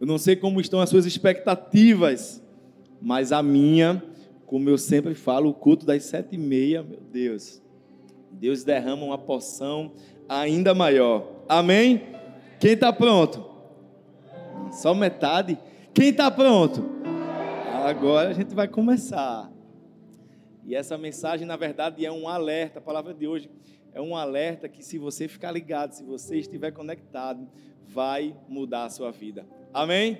[0.00, 2.42] Eu não sei como estão as suas expectativas,
[3.00, 4.02] mas a minha,
[4.44, 7.62] como eu sempre falo, o culto das sete e meia, meu Deus,
[8.30, 9.92] Deus derrama uma porção
[10.28, 11.44] ainda maior.
[11.48, 12.02] Amém?
[12.60, 13.44] Quem está pronto?
[14.70, 15.58] Só metade.
[15.94, 16.84] Quem está pronto?
[17.84, 19.50] Agora a gente vai começar.
[20.64, 22.80] E essa mensagem, na verdade, é um alerta.
[22.80, 23.48] A palavra de hoje
[23.94, 27.48] é um alerta que, se você ficar ligado, se você estiver conectado,
[27.86, 29.46] vai mudar a sua vida.
[29.76, 30.18] Amém?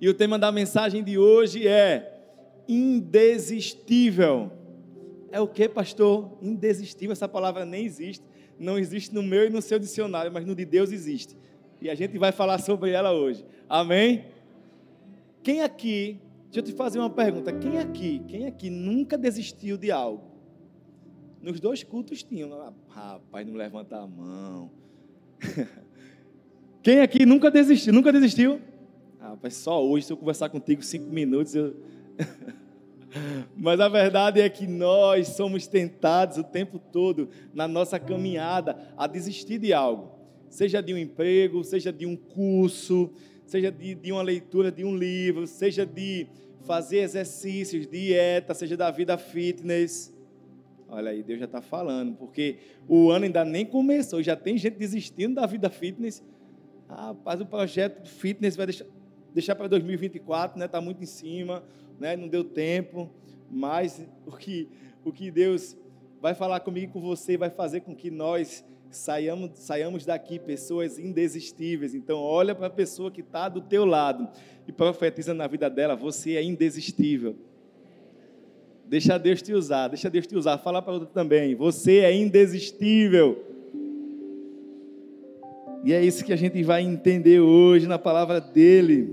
[0.00, 2.22] E o tema da mensagem de hoje é
[2.66, 4.50] indesistível.
[5.30, 6.38] É o que, pastor?
[6.40, 7.12] Indesistível.
[7.12, 8.24] Essa palavra nem existe.
[8.58, 11.36] Não existe no meu e no seu dicionário, mas no de Deus existe.
[11.82, 13.44] E a gente vai falar sobre ela hoje.
[13.68, 14.24] Amém?
[15.42, 17.52] Quem aqui, deixa eu te fazer uma pergunta.
[17.52, 20.24] Quem aqui, quem aqui nunca desistiu de algo?
[21.42, 22.50] Nos dois cultos tinham.
[22.54, 24.70] Ah, rapaz, não levanta a mão.
[26.86, 27.92] Quem aqui nunca desistiu?
[27.92, 28.60] Nunca desistiu?
[29.18, 31.74] Ah, rapaz, só hoje, se eu conversar contigo cinco minutos, eu.
[33.58, 39.08] Mas a verdade é que nós somos tentados o tempo todo na nossa caminhada a
[39.08, 40.12] desistir de algo,
[40.48, 43.10] seja de um emprego, seja de um curso,
[43.44, 46.28] seja de, de uma leitura de um livro, seja de
[46.60, 50.14] fazer exercícios, dieta, seja da vida fitness.
[50.88, 54.78] Olha aí, Deus já está falando, porque o ano ainda nem começou, já tem gente
[54.78, 56.22] desistindo da vida fitness
[56.88, 58.86] ah, rapaz, o projeto fitness vai deixar,
[59.34, 60.66] deixar para 2024, né?
[60.66, 61.62] Está muito em cima,
[61.98, 62.16] né?
[62.16, 63.10] Não deu tempo,
[63.50, 64.68] mas o que,
[65.04, 65.76] o que Deus
[66.20, 70.98] vai falar comigo e com você vai fazer com que nós saiamos, saiamos daqui pessoas
[70.98, 71.94] indesistíveis.
[71.94, 74.28] Então, olha para a pessoa que está do teu lado
[74.66, 77.36] e profetiza na vida dela, você é indesistível.
[78.84, 80.58] Deixa Deus te usar, deixa Deus te usar.
[80.58, 83.55] Fala para outra também, você é indesistível.
[85.86, 89.08] E é isso que a gente vai entender hoje na palavra dele.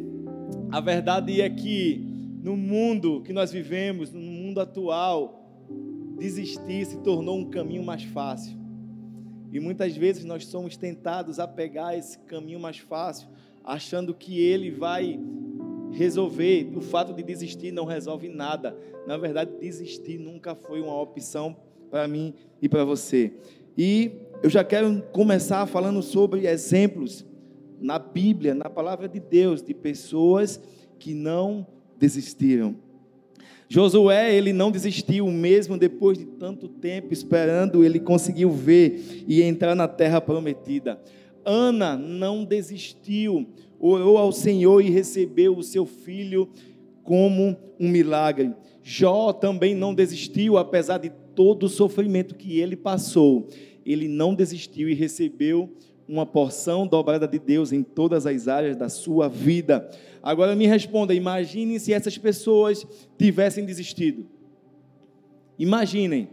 [0.71, 2.03] A verdade é que
[2.41, 5.67] no mundo que nós vivemos, no mundo atual,
[6.17, 8.57] desistir se tornou um caminho mais fácil.
[9.51, 13.27] E muitas vezes nós somos tentados a pegar esse caminho mais fácil,
[13.63, 15.19] achando que ele vai
[15.91, 16.71] resolver.
[16.75, 18.75] O fato de desistir não resolve nada.
[19.05, 21.55] Na verdade, desistir nunca foi uma opção
[21.91, 23.31] para mim e para você.
[23.77, 24.11] E
[24.43, 27.25] eu já quero começar falando sobre exemplos
[27.79, 30.61] na Bíblia, na palavra de Deus, de pessoas
[30.99, 31.65] que não
[31.97, 32.75] desistiram.
[33.69, 39.75] Josué, ele não desistiu, mesmo depois de tanto tempo esperando, ele conseguiu ver e entrar
[39.75, 40.99] na terra prometida.
[41.45, 43.47] Ana não desistiu,
[43.79, 46.49] orou ao Senhor e recebeu o seu filho
[47.01, 48.53] como um milagre.
[48.83, 53.47] Jó também não desistiu, apesar de todo o sofrimento que ele passou
[53.85, 55.69] ele não desistiu e recebeu
[56.07, 59.89] uma porção dobrada de Deus em todas as áreas da sua vida.
[60.21, 62.85] Agora me responda: imagine se essas pessoas
[63.17, 64.25] tivessem desistido.
[65.57, 66.29] Imaginem.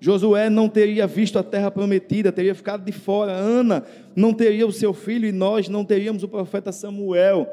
[0.00, 3.30] Josué não teria visto a terra prometida, teria ficado de fora.
[3.32, 3.84] Ana
[4.16, 7.46] não teria o seu filho e nós não teríamos o profeta Samuel.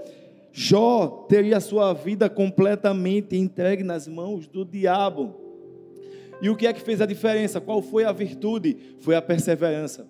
[0.51, 5.48] Jó teria a sua vida completamente entregue nas mãos do diabo.
[6.41, 7.59] E o que é que fez a diferença?
[7.59, 8.77] Qual foi a virtude?
[8.99, 10.07] Foi a perseverança.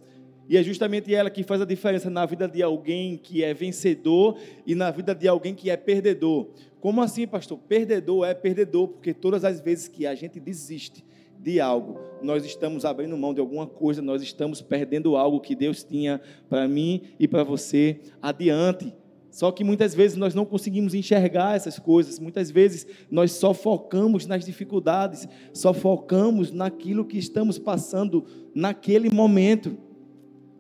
[0.49, 4.35] E é justamente ela que faz a diferença na vida de alguém que é vencedor
[4.65, 6.49] e na vida de alguém que é perdedor.
[6.81, 7.59] Como assim, pastor?
[7.59, 11.05] Perdedor é perdedor, porque todas as vezes que a gente desiste
[11.37, 15.83] de algo, nós estamos abrindo mão de alguma coisa, nós estamos perdendo algo que Deus
[15.83, 16.19] tinha
[16.49, 18.93] para mim e para você adiante.
[19.31, 24.25] Só que muitas vezes nós não conseguimos enxergar essas coisas, muitas vezes nós só focamos
[24.25, 28.25] nas dificuldades, só focamos naquilo que estamos passando
[28.55, 29.77] naquele momento.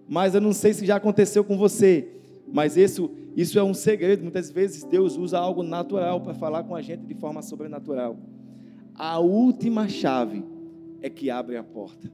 [0.07, 2.07] Mas eu não sei se já aconteceu com você,
[2.51, 4.21] mas isso, isso é um segredo.
[4.21, 8.17] Muitas vezes Deus usa algo natural para falar com a gente de forma sobrenatural.
[8.93, 10.43] A última chave
[11.01, 12.11] é que abre a porta.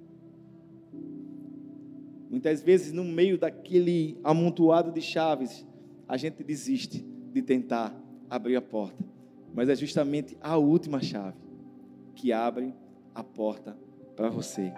[2.30, 5.66] Muitas vezes, no meio daquele amontoado de chaves,
[6.08, 7.96] a gente desiste de tentar
[8.30, 9.04] abrir a porta.
[9.54, 11.38] Mas é justamente a última chave
[12.16, 12.74] que abre
[13.14, 13.78] a porta
[14.16, 14.72] para você.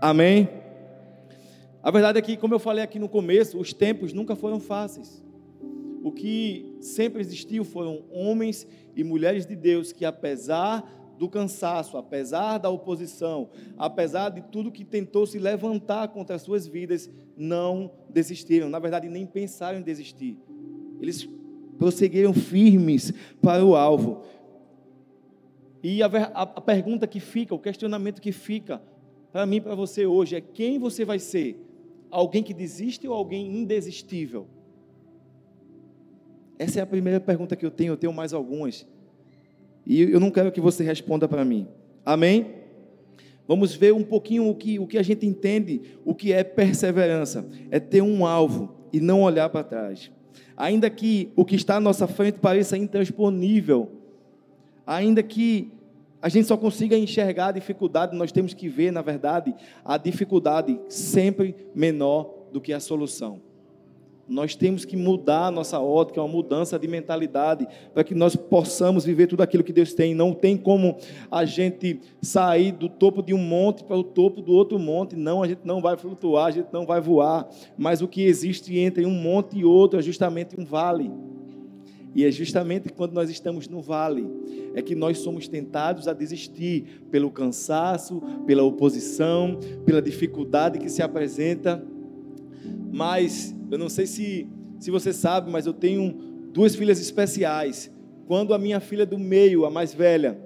[0.00, 0.48] Amém?
[1.82, 5.24] A verdade é que, como eu falei aqui no começo, os tempos nunca foram fáceis.
[6.02, 12.56] O que sempre existiu foram homens e mulheres de Deus que, apesar do cansaço, apesar
[12.56, 18.70] da oposição, apesar de tudo que tentou se levantar contra as suas vidas, não desistiram.
[18.70, 20.38] Na verdade, nem pensaram em desistir.
[21.00, 21.28] Eles
[21.78, 24.22] prosseguiram firmes para o alvo.
[25.82, 28.82] E a, a, a pergunta que fica, o questionamento que fica
[29.32, 31.66] para mim para você hoje é: quem você vai ser?
[32.10, 34.46] Alguém que desiste ou alguém indesistível?
[36.58, 38.86] Essa é a primeira pergunta que eu tenho, eu tenho mais algumas.
[39.86, 41.66] E eu não quero que você responda para mim.
[42.04, 42.54] Amém?
[43.48, 47.48] Vamos ver um pouquinho o que, o que a gente entende, o que é perseverança.
[47.70, 50.10] É ter um alvo e não olhar para trás.
[50.56, 53.90] Ainda que o que está à nossa frente pareça intransponível,
[54.86, 55.72] ainda que
[56.22, 59.54] a gente só consiga enxergar a dificuldade, nós temos que ver, na verdade,
[59.84, 63.40] a dificuldade sempre menor do que a solução.
[64.30, 69.04] Nós temos que mudar a nossa ótica, uma mudança de mentalidade, para que nós possamos
[69.04, 70.14] viver tudo aquilo que Deus tem.
[70.14, 70.96] Não tem como
[71.28, 75.16] a gente sair do topo de um monte para o topo do outro monte.
[75.16, 77.48] Não, a gente não vai flutuar, a gente não vai voar.
[77.76, 81.10] Mas o que existe entre um monte e outro é justamente um vale.
[82.14, 84.28] E é justamente quando nós estamos no vale,
[84.76, 91.02] é que nós somos tentados a desistir pelo cansaço, pela oposição, pela dificuldade que se
[91.02, 91.84] apresenta.
[92.92, 96.12] Mas eu não sei se, se você sabe, mas eu tenho
[96.52, 97.90] duas filhas especiais.
[98.26, 100.40] Quando a minha filha do meio, a mais velha,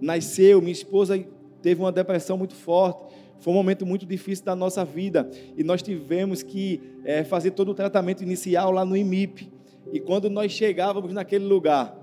[0.00, 1.22] nasceu, minha esposa
[1.62, 3.14] teve uma depressão muito forte.
[3.40, 7.70] Foi um momento muito difícil da nossa vida e nós tivemos que é, fazer todo
[7.70, 9.50] o tratamento inicial lá no IMIP.
[9.92, 11.96] E quando nós chegávamos naquele lugar,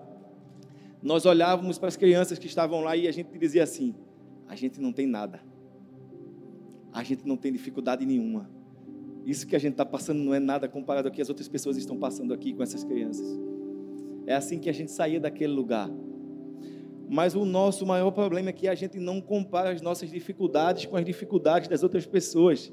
[1.03, 3.93] nós olhávamos para as crianças que estavam lá e a gente dizia assim:
[4.47, 5.41] a gente não tem nada,
[6.93, 8.49] a gente não tem dificuldade nenhuma.
[9.25, 11.77] Isso que a gente está passando não é nada comparado ao que as outras pessoas
[11.77, 13.25] estão passando aqui com essas crianças.
[14.27, 15.89] É assim que a gente saía daquele lugar.
[17.09, 20.95] Mas o nosso maior problema é que a gente não compara as nossas dificuldades com
[20.95, 22.71] as dificuldades das outras pessoas.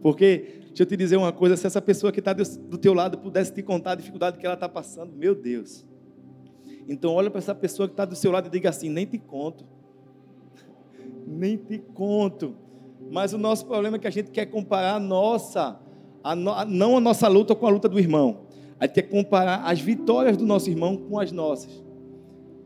[0.00, 3.18] Porque, deixa eu te dizer uma coisa, se essa pessoa que está do teu lado
[3.18, 5.86] pudesse te contar a dificuldade que ela está passando, meu Deus.
[6.88, 9.18] Então olha para essa pessoa que está do seu lado e diga assim, nem te
[9.18, 9.64] conto.
[11.26, 12.56] nem te conto.
[13.12, 15.78] Mas o nosso problema é que a gente quer comparar a nossa,
[16.24, 18.46] a no, não a nossa luta com a luta do irmão.
[18.80, 21.84] A gente quer comparar as vitórias do nosso irmão com as nossas.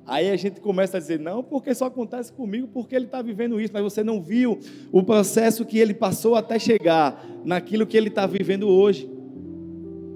[0.06, 3.60] Aí a gente começa a dizer, não, porque só acontece comigo porque ele está vivendo
[3.60, 4.60] isso, mas você não viu
[4.92, 9.10] o processo que ele passou até chegar naquilo que ele está vivendo hoje.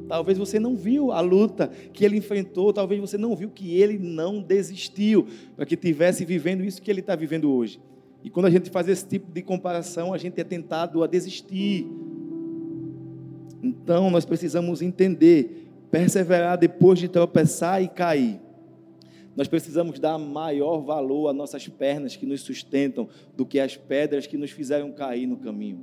[0.07, 3.99] Talvez você não viu a luta que ele enfrentou, talvez você não viu que ele
[3.99, 7.81] não desistiu para que tivesse vivendo isso que ele está vivendo hoje.
[8.23, 11.87] E quando a gente faz esse tipo de comparação, a gente é tentado a desistir.
[13.63, 18.41] Então nós precisamos entender, perseverar depois de tropeçar e cair.
[19.35, 24.27] Nós precisamos dar maior valor às nossas pernas que nos sustentam do que às pedras
[24.27, 25.81] que nos fizeram cair no caminho.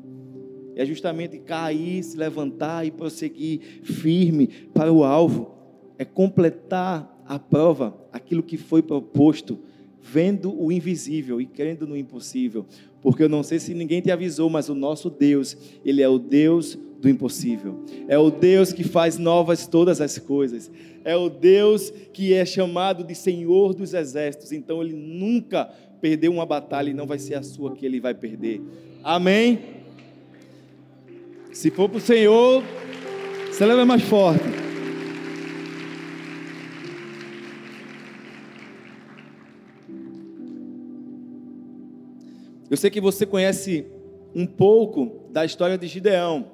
[0.76, 5.56] É justamente cair, se levantar e prosseguir firme para o alvo.
[5.98, 9.60] É completar a prova, aquilo que foi proposto
[10.12, 12.66] vendo o invisível e crendo no impossível.
[13.02, 16.18] Porque eu não sei se ninguém te avisou, mas o nosso Deus, Ele é o
[16.18, 17.84] Deus do impossível.
[18.08, 20.72] É o Deus que faz novas todas as coisas.
[21.04, 24.52] É o Deus que é chamado de Senhor dos exércitos.
[24.52, 25.66] Então Ele nunca
[26.02, 28.62] perdeu uma batalha e não vai ser a sua que Ele vai perder.
[29.04, 29.60] Amém?
[31.52, 32.64] Se for para o Senhor,
[33.52, 34.67] celebra mais forte.
[42.70, 43.86] Eu sei que você conhece
[44.36, 46.52] um pouco da história de Gideão.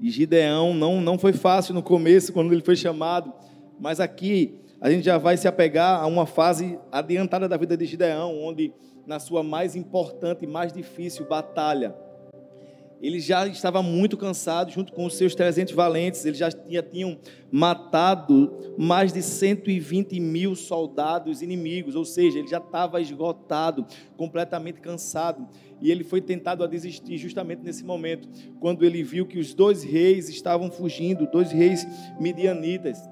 [0.00, 3.32] E Gideão não, não foi fácil no começo, quando ele foi chamado,
[3.78, 7.84] mas aqui a gente já vai se apegar a uma fase adiantada da vida de
[7.84, 8.72] Gideão, onde,
[9.06, 11.94] na sua mais importante e mais difícil batalha,
[13.02, 16.50] ele já estava muito cansado, junto com os seus 300 valentes, eles já
[16.82, 17.18] tinham
[17.50, 23.84] matado mais de 120 mil soldados inimigos, ou seja, ele já estava esgotado,
[24.16, 25.48] completamente cansado,
[25.80, 28.28] e ele foi tentado a desistir justamente nesse momento,
[28.60, 31.84] quando ele viu que os dois reis estavam fugindo, dois reis
[32.20, 33.11] midianitas.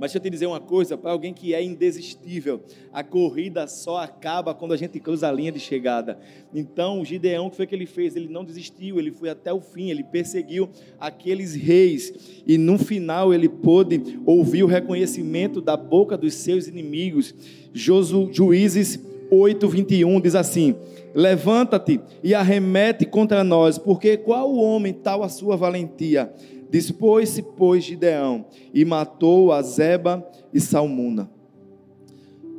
[0.00, 3.98] Mas deixa eu te dizer uma coisa, para alguém que é indesistível, a corrida só
[3.98, 6.18] acaba quando a gente cruza a linha de chegada.
[6.54, 8.16] Então, o Gideão, o que foi que ele fez?
[8.16, 12.42] Ele não desistiu, ele foi até o fim, ele perseguiu aqueles reis.
[12.46, 17.34] E no final ele pôde ouvir o reconhecimento da boca dos seus inimigos.
[17.74, 18.98] Josu, Juízes
[19.30, 20.74] 8, 21 diz assim:
[21.14, 26.32] Levanta-te e arremete contra nós, porque qual homem tal a sua valentia?
[26.70, 31.30] Dispôs-se, pois, Gideão e matou a Zeba e Salmuna.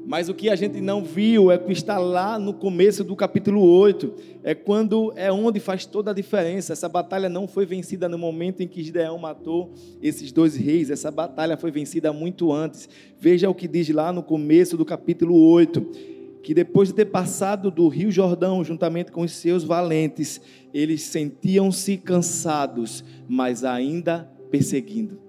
[0.05, 3.61] Mas o que a gente não viu é que está lá no começo do capítulo
[3.61, 4.13] 8,
[4.43, 6.73] é quando é onde faz toda a diferença.
[6.73, 11.11] Essa batalha não foi vencida no momento em que Gideão matou esses dois reis, essa
[11.11, 12.89] batalha foi vencida muito antes.
[13.19, 16.10] Veja o que diz lá no começo do capítulo 8
[16.43, 20.41] que depois de ter passado do Rio Jordão juntamente com os seus valentes,
[20.73, 25.19] eles sentiam-se cansados, mas ainda perseguindo.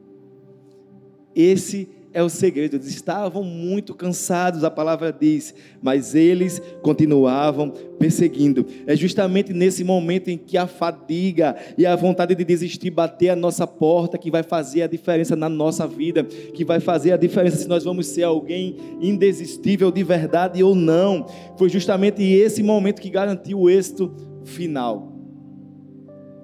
[1.35, 2.77] Esse é o segredo.
[2.77, 8.67] Eles estavam muito cansados, a palavra diz, mas eles continuavam perseguindo.
[8.87, 13.37] É justamente nesse momento em que a fadiga e a vontade de desistir bater a
[13.37, 17.57] nossa porta que vai fazer a diferença na nossa vida, que vai fazer a diferença
[17.57, 21.27] se nós vamos ser alguém indesistível de verdade ou não.
[21.57, 24.15] Foi justamente esse momento que garantiu o êxito
[24.45, 25.13] final.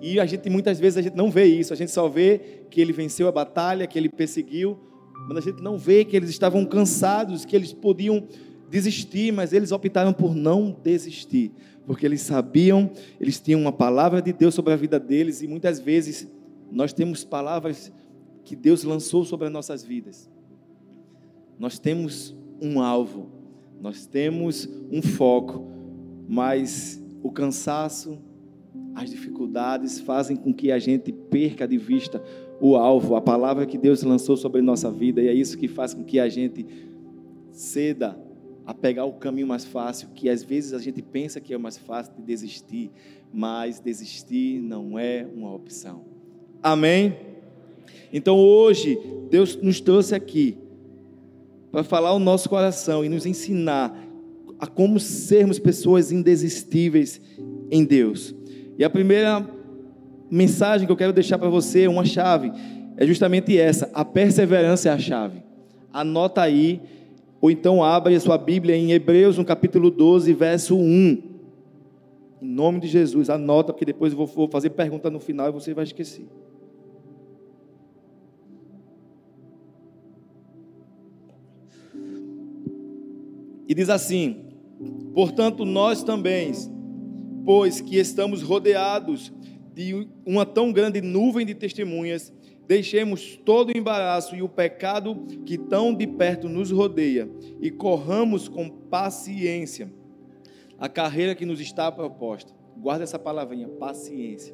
[0.01, 2.81] E a gente muitas vezes a gente não vê isso, a gente só vê que
[2.81, 4.79] ele venceu a batalha, que ele perseguiu,
[5.27, 8.27] mas a gente não vê que eles estavam cansados, que eles podiam
[8.71, 11.53] desistir, mas eles optaram por não desistir,
[11.87, 15.81] porque eles sabiam, eles tinham uma palavra de Deus sobre a vida deles e muitas
[15.81, 16.29] vezes
[16.71, 17.93] nós temos palavras
[18.45, 20.31] que Deus lançou sobre as nossas vidas.
[21.59, 23.31] Nós temos um alvo,
[23.81, 25.67] nós temos um foco,
[26.29, 28.19] mas o cansaço,
[28.95, 32.23] as dificuldades fazem com que a gente perca de vista
[32.61, 35.95] o alvo, a palavra que Deus lançou sobre nossa vida, e é isso que faz
[35.95, 36.67] com que a gente
[37.53, 38.19] ceda
[38.67, 41.79] a pegar o caminho mais fácil, que às vezes a gente pensa que é mais
[41.79, 42.91] fácil de desistir,
[43.33, 46.03] mas desistir não é uma opção.
[46.63, 47.17] Amém?
[48.13, 48.99] Então hoje,
[49.31, 50.59] Deus nos trouxe aqui
[51.71, 54.07] para falar o nosso coração e nos ensinar
[54.59, 57.21] a como sermos pessoas indesistíveis
[57.71, 58.35] em Deus.
[58.77, 59.41] E a primeira
[60.31, 62.53] mensagem que eu quero deixar para você, uma chave,
[62.97, 65.43] é justamente essa: a perseverança é a chave.
[65.93, 66.81] Anota aí,
[67.41, 71.23] ou então abra a sua Bíblia em Hebreus, no capítulo 12, verso 1.
[72.41, 75.75] Em nome de Jesus, anota, porque depois eu vou fazer pergunta no final e você
[75.75, 76.27] vai esquecer.
[83.69, 84.45] E diz assim:
[85.13, 86.53] Portanto, nós também,
[87.45, 89.33] pois que estamos rodeados
[89.79, 92.33] de uma tão grande nuvem de testemunhas,
[92.67, 95.15] deixemos todo o embaraço e o pecado
[95.47, 97.31] que tão de perto nos rodeia
[97.61, 99.89] e corramos com paciência
[100.81, 102.53] a carreira que nos está proposta.
[102.77, 104.53] Guarda essa palavrinha, paciência.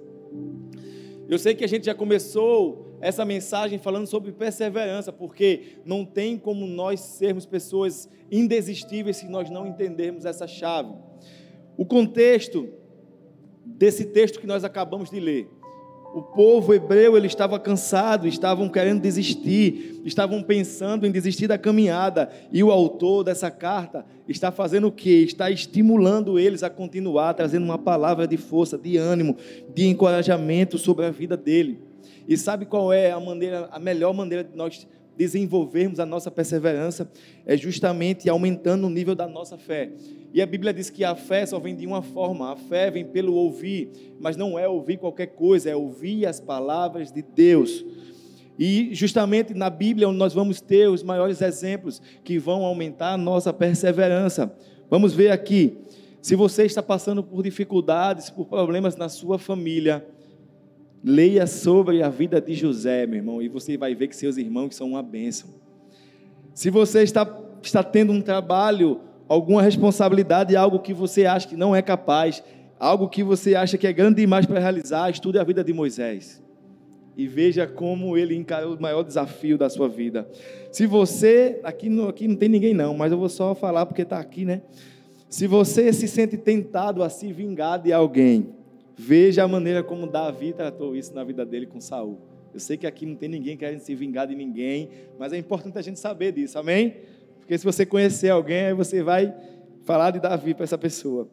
[1.26, 6.36] Eu sei que a gente já começou essa mensagem falando sobre perseverança, porque não tem
[6.36, 10.92] como nós sermos pessoas indesistíveis se nós não entendermos essa chave.
[11.78, 12.83] O contexto
[13.64, 15.48] desse texto que nós acabamos de ler.
[16.14, 22.30] O povo hebreu ele estava cansado, estavam querendo desistir, estavam pensando em desistir da caminhada,
[22.52, 25.24] e o autor dessa carta está fazendo o quê?
[25.26, 29.36] Está estimulando eles a continuar, trazendo uma palavra de força, de ânimo,
[29.74, 31.80] de encorajamento sobre a vida dele.
[32.28, 37.10] E sabe qual é a maneira, a melhor maneira de nós desenvolvermos a nossa perseverança
[37.44, 39.90] é justamente aumentando o nível da nossa fé.
[40.34, 43.04] E a Bíblia diz que a fé só vem de uma forma: a fé vem
[43.04, 47.84] pelo ouvir, mas não é ouvir qualquer coisa, é ouvir as palavras de Deus.
[48.58, 53.52] E justamente na Bíblia nós vamos ter os maiores exemplos que vão aumentar a nossa
[53.52, 54.52] perseverança.
[54.90, 55.78] Vamos ver aqui.
[56.20, 60.04] Se você está passando por dificuldades, por problemas na sua família,
[61.06, 64.74] Leia sobre a vida de José, meu irmão, e você vai ver que seus irmãos
[64.74, 65.50] são uma bênção.
[66.54, 67.30] Se você está,
[67.62, 72.42] está tendo um trabalho, alguma responsabilidade, algo que você acha que não é capaz,
[72.78, 76.42] algo que você acha que é grande demais para realizar, estude a vida de Moisés.
[77.16, 80.28] E veja como ele encarou o maior desafio da sua vida.
[80.72, 84.02] Se você, aqui não, aqui não tem ninguém não, mas eu vou só falar porque
[84.02, 84.62] está aqui, né?
[85.28, 88.52] Se você se sente tentado a se vingar de alguém,
[88.96, 92.18] Veja a maneira como Davi tratou isso na vida dele com Saul.
[92.52, 94.88] Eu sei que aqui não tem ninguém querendo se vingar de ninguém,
[95.18, 96.94] mas é importante a gente saber disso, amém?
[97.44, 99.34] Porque se você conhecer alguém, aí você vai
[99.84, 101.28] falar de Davi para essa pessoa.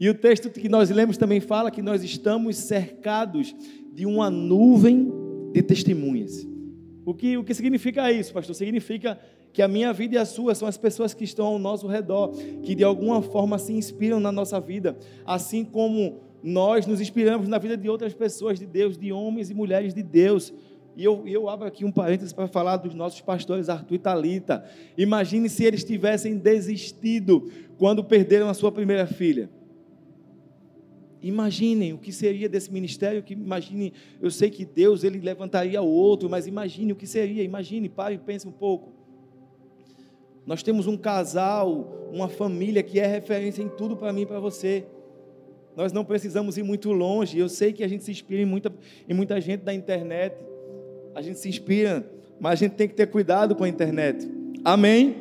[0.00, 3.54] E o texto que nós lemos também fala que nós estamos cercados
[3.94, 5.12] de uma nuvem
[5.52, 6.44] de testemunhas.
[7.04, 8.54] O que, o que significa isso, pastor?
[8.56, 9.16] Significa
[9.52, 12.32] que a minha vida e a sua são as pessoas que estão ao nosso redor,
[12.64, 17.58] que de alguma forma se inspiram na nossa vida, assim como nós nos inspiramos na
[17.58, 20.52] vida de outras pessoas de Deus, de homens e mulheres de Deus.
[20.96, 24.64] E eu, eu abro aqui um parênteses para falar dos nossos pastores Arthur e Talita.
[24.96, 29.50] Imagine se eles tivessem desistido quando perderam a sua primeira filha.
[31.20, 36.30] Imaginem o que seria desse ministério, que imagine, eu sei que Deus ele levantaria outro,
[36.30, 38.94] mas imagine o que seria, imagine, pare e pense um pouco.
[40.46, 44.40] Nós temos um casal, uma família que é referência em tudo para mim e para
[44.40, 44.86] você.
[45.74, 47.38] Nós não precisamos ir muito longe.
[47.38, 48.72] Eu sei que a gente se inspira em muita,
[49.06, 50.36] em muita gente da internet.
[51.16, 52.06] A gente se inspira,
[52.38, 54.30] mas a gente tem que ter cuidado com a internet.
[54.62, 55.16] Amém?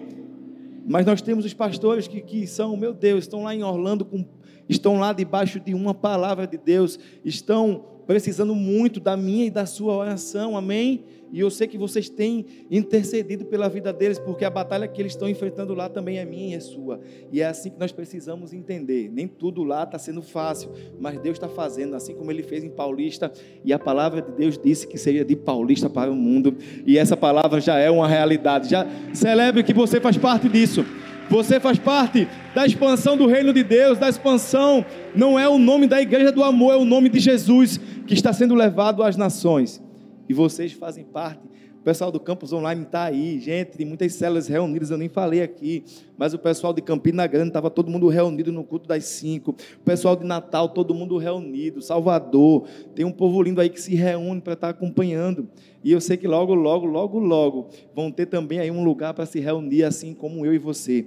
[0.86, 4.26] Mas nós temos os pastores que, que são, meu Deus, estão lá em Orlando, com,
[4.68, 9.66] estão lá debaixo de uma palavra de Deus, estão precisando muito da minha e da
[9.66, 11.04] sua oração, amém?
[11.32, 15.12] E eu sei que vocês têm intercedido pela vida deles, porque a batalha que eles
[15.12, 17.02] estão enfrentando lá também é minha e é sua.
[17.32, 19.10] E é assim que nós precisamos entender.
[19.12, 22.70] Nem tudo lá está sendo fácil, mas Deus está fazendo, assim como Ele fez em
[22.70, 23.32] Paulista.
[23.64, 26.56] E a palavra de Deus disse que seria de Paulista para o mundo.
[26.86, 28.70] E essa palavra já é uma realidade.
[28.70, 30.86] Já celebre que você faz parte disso.
[31.30, 34.86] Você faz parte da expansão do reino de Deus, da expansão.
[35.16, 38.32] Não é o nome da igreja do amor, é o nome de Jesus que está
[38.32, 39.82] sendo levado às nações.
[40.28, 41.42] E vocês fazem parte.
[41.80, 45.44] O pessoal do campus online está aí, gente, tem muitas células reunidas, eu nem falei
[45.44, 45.84] aqui,
[46.18, 49.52] mas o pessoal de Campina Grande estava todo mundo reunido no culto das cinco.
[49.52, 51.84] O pessoal de Natal, todo mundo reunido.
[51.84, 55.48] Salvador, tem um povo lindo aí que se reúne para estar tá acompanhando.
[55.84, 59.28] E eu sei que logo, logo, logo, logo vão ter também aí um lugar para
[59.28, 61.06] se reunir, assim como eu e você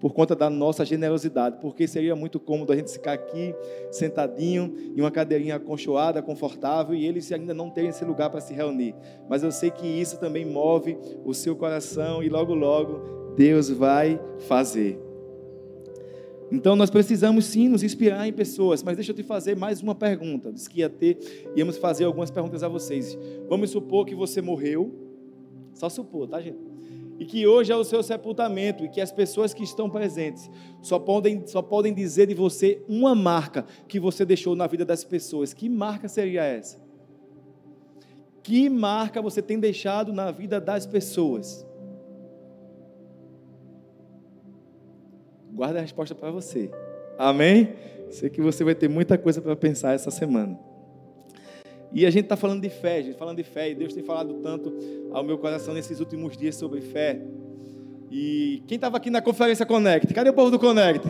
[0.00, 3.54] por conta da nossa generosidade, porque seria muito cômodo a gente ficar aqui
[3.90, 8.54] sentadinho em uma cadeirinha aconchoada, confortável e eles ainda não terem esse lugar para se
[8.54, 8.94] reunir.
[9.28, 14.20] Mas eu sei que isso também move o seu coração e logo logo Deus vai
[14.46, 14.98] fazer.
[16.50, 19.94] Então nós precisamos sim nos inspirar em pessoas, mas deixa eu te fazer mais uma
[19.94, 20.50] pergunta.
[20.50, 21.18] Diz que ia ter,
[21.54, 23.18] íamos fazer algumas perguntas a vocês.
[23.48, 24.94] Vamos supor que você morreu,
[25.74, 26.67] só supor, tá gente?
[27.18, 30.48] E que hoje é o seu sepultamento e que as pessoas que estão presentes
[30.80, 35.02] só podem, só podem dizer de você uma marca que você deixou na vida das
[35.02, 35.52] pessoas.
[35.52, 36.78] Que marca seria essa?
[38.42, 41.66] Que marca você tem deixado na vida das pessoas?
[45.52, 46.70] Guarda a resposta para você.
[47.18, 47.74] Amém?
[48.10, 50.67] Sei que você vai ter muita coisa para pensar essa semana.
[51.92, 54.34] E a gente está falando de fé, gente, falando de fé, e Deus tem falado
[54.34, 54.74] tanto
[55.10, 57.20] ao meu coração nesses últimos dias sobre fé.
[58.10, 60.12] E quem estava aqui na conferência Connect?
[60.12, 61.08] Cadê o povo do Connect?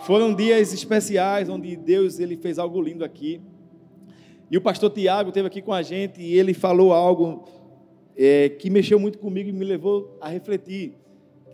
[0.00, 3.40] Foram dias especiais onde Deus ele fez algo lindo aqui.
[4.50, 7.44] E o pastor Tiago esteve aqui com a gente e ele falou algo
[8.16, 10.94] é, que mexeu muito comigo e me levou a refletir.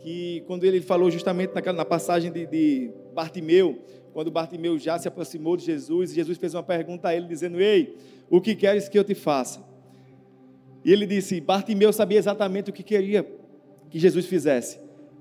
[0.00, 3.78] Que quando ele falou justamente na, na passagem de, de Bartimeu,
[4.12, 7.60] quando Bartimeu já se aproximou de Jesus, e Jesus fez uma pergunta a ele, dizendo:
[7.60, 7.96] Ei,
[8.28, 9.60] o que queres que eu te faça?
[10.84, 13.26] E ele disse: Bartimeu sabia exatamente o que queria
[13.90, 14.78] que Jesus fizesse.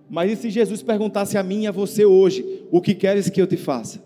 [0.10, 3.42] Mas e se Jesus perguntasse a mim e a você hoje: O que queres que
[3.42, 4.04] eu te faça?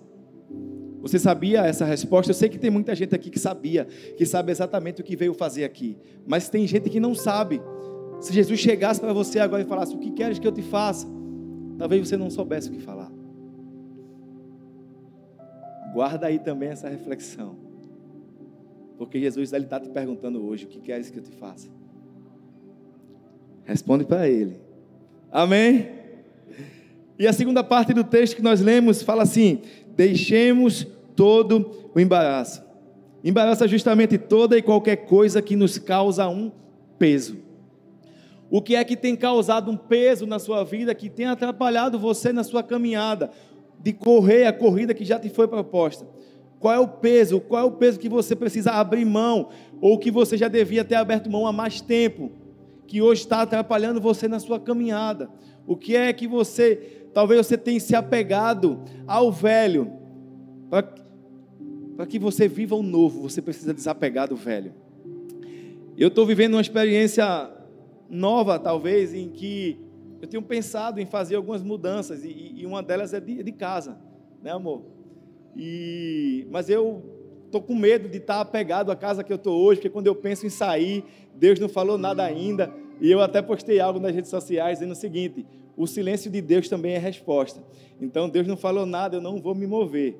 [1.01, 2.31] Você sabia essa resposta?
[2.31, 3.85] Eu sei que tem muita gente aqui que sabia,
[4.17, 5.97] que sabe exatamente o que veio fazer aqui.
[6.25, 7.61] Mas tem gente que não sabe.
[8.19, 11.07] Se Jesus chegasse para você agora e falasse: O que queres que eu te faça?
[11.77, 13.04] Talvez você não soubesse o que falar.
[15.95, 17.55] Guarda aí também essa reflexão.
[18.97, 21.69] Porque Jesus está te perguntando hoje: o que queres que eu te faça?
[23.63, 24.59] Responde para Ele.
[25.31, 25.89] Amém?
[27.17, 29.61] E a segunda parte do texto que nós lemos fala assim:
[29.95, 32.61] deixemos todo o embaraço.
[33.23, 36.51] Embaraço é justamente toda e qualquer coisa que nos causa um
[36.99, 37.37] peso.
[38.51, 42.33] O que é que tem causado um peso na sua vida, que tem atrapalhado você
[42.33, 43.31] na sua caminhada?
[43.85, 46.07] De correr a corrida que já te foi proposta?
[46.59, 47.39] Qual é o peso?
[47.39, 49.49] Qual é o peso que você precisa abrir mão?
[49.79, 52.31] Ou que você já devia ter aberto mão há mais tempo?
[52.87, 55.29] Que hoje está atrapalhando você na sua caminhada?
[55.67, 59.91] O que é que você, talvez você tenha se apegado ao velho?
[60.67, 64.73] Para que você viva o novo, você precisa desapegar do velho.
[65.95, 67.51] Eu estou vivendo uma experiência
[68.09, 69.84] nova, talvez, em que
[70.25, 73.97] eu tenho pensado em fazer algumas mudanças e, e uma delas é de, de, casa,
[74.41, 74.81] né, amor?
[75.55, 77.03] E, mas eu
[77.45, 80.15] estou com medo de estar apegado à casa que eu estou hoje, porque quando eu
[80.15, 82.73] penso em sair, Deus não falou nada ainda.
[82.99, 85.45] E eu até postei algo nas redes sociais dizendo o seguinte:
[85.77, 87.61] o silêncio de Deus também é resposta.
[88.01, 90.17] Então Deus não falou nada, eu não vou me mover.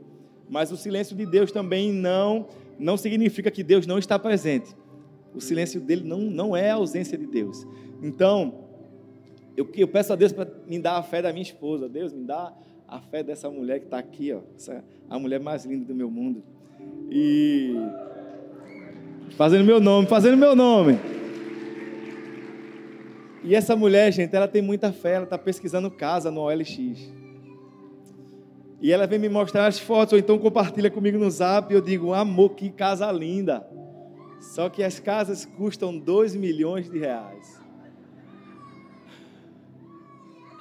[0.48, 4.76] Mas o silêncio de Deus também não não significa que Deus não está presente.
[5.34, 7.66] O silêncio dele não, não é a ausência de Deus.
[8.02, 8.65] Então,
[9.56, 11.88] eu, eu peço a Deus para me dar a fé da minha esposa.
[11.88, 12.54] Deus, me dá
[12.88, 16.10] a fé dessa mulher que está aqui, ó, essa, a mulher mais linda do meu
[16.10, 16.44] mundo.
[17.10, 17.76] E
[19.38, 20.98] fazendo meu nome, fazendo meu nome.
[23.44, 27.14] E essa mulher, gente, ela tem muita fé, ela está pesquisando casa no OLX.
[28.82, 31.82] E ela vem me mostrar as fotos, ou então compartilha comigo no zap, e eu
[31.82, 33.66] digo, amor, que casa linda.
[34.40, 37.65] Só que as casas custam 2 milhões de reais.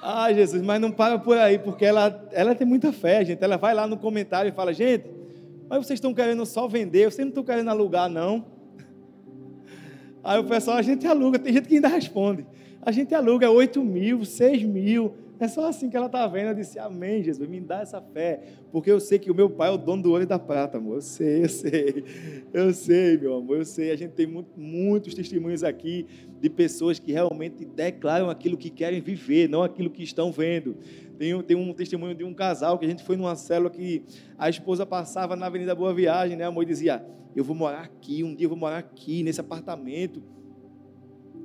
[0.07, 3.43] Ah, Jesus, mas não para por aí, porque ela, ela tem muita fé, gente.
[3.43, 5.09] Ela vai lá no comentário e fala: gente,
[5.67, 8.45] mas vocês estão querendo só vender, vocês não estão querendo alugar, não.
[10.23, 12.45] Aí o pessoal, a gente aluga, tem gente que ainda responde.
[12.83, 16.49] A gente aluga 8 mil, 6 mil, É só assim que ela está vendo.
[16.49, 18.41] Eu disse, amém, Jesus, me dá essa fé.
[18.71, 20.77] Porque eu sei que o meu pai é o dono do ouro e da prata,
[20.77, 20.95] amor.
[20.95, 22.03] Eu sei, eu sei.
[22.53, 23.91] Eu sei, meu amor, eu sei.
[23.91, 26.05] A gente tem muito, muitos testemunhos aqui
[26.39, 30.77] de pessoas que realmente declaram aquilo que querem viver, não aquilo que estão vendo.
[31.17, 34.03] Tem, tem um testemunho de um casal que a gente foi numa célula que
[34.37, 36.63] a esposa passava na Avenida Boa Viagem, né, amor?
[36.63, 40.21] E dizia, eu vou morar aqui, um dia eu vou morar aqui, nesse apartamento.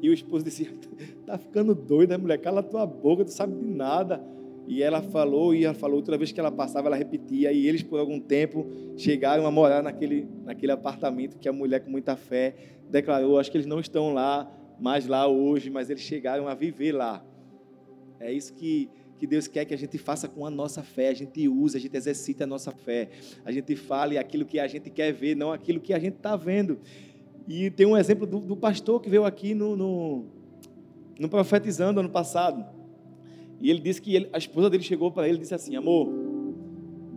[0.01, 0.65] E o esposo disse:
[1.27, 2.39] Tá ficando doida, mulher?
[2.39, 4.23] Cala tua boca, tu sabe de nada.
[4.67, 7.51] E ela falou, e ela falou, outra vez que ela passava, ela repetia.
[7.51, 11.91] E eles, por algum tempo, chegaram a morar naquele, naquele apartamento que a mulher, com
[11.91, 12.55] muita fé,
[12.89, 13.39] declarou.
[13.39, 17.25] Acho que eles não estão lá, mais lá hoje, mas eles chegaram a viver lá.
[18.21, 21.09] É isso que, que Deus quer que a gente faça com a nossa fé.
[21.09, 23.09] A gente use, a gente exercite a nossa fé.
[23.45, 26.37] A gente fale aquilo que a gente quer ver, não aquilo que a gente está
[26.37, 26.79] vendo.
[27.53, 30.25] E tem um exemplo do, do pastor que veio aqui no, no,
[31.19, 32.65] no, profetizando ano passado.
[33.61, 36.09] E ele disse que ele, a esposa dele chegou para ele e disse assim: Amor,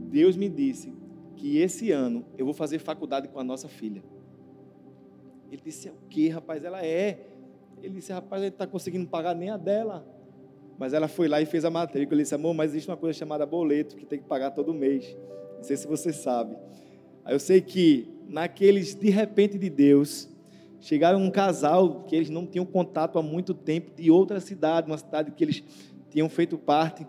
[0.09, 0.91] Deus me disse
[1.35, 4.03] que esse ano eu vou fazer faculdade com a nossa filha.
[5.51, 6.63] Ele disse: É o que, rapaz?
[6.63, 7.27] Ela é.
[7.83, 10.03] Ele disse: Rapaz, ele está conseguindo pagar nem a dela.
[10.79, 12.15] Mas ela foi lá e fez a matrícula.
[12.15, 15.15] Ele disse: Amor, mas existe uma coisa chamada boleto que tem que pagar todo mês.
[15.57, 16.57] Não sei se você sabe.
[17.27, 20.29] Eu sei que naqueles de repente de Deus,
[20.81, 24.97] chegaram um casal que eles não tinham contato há muito tempo de outra cidade, uma
[24.97, 25.63] cidade que eles
[26.09, 27.07] tinham feito parte.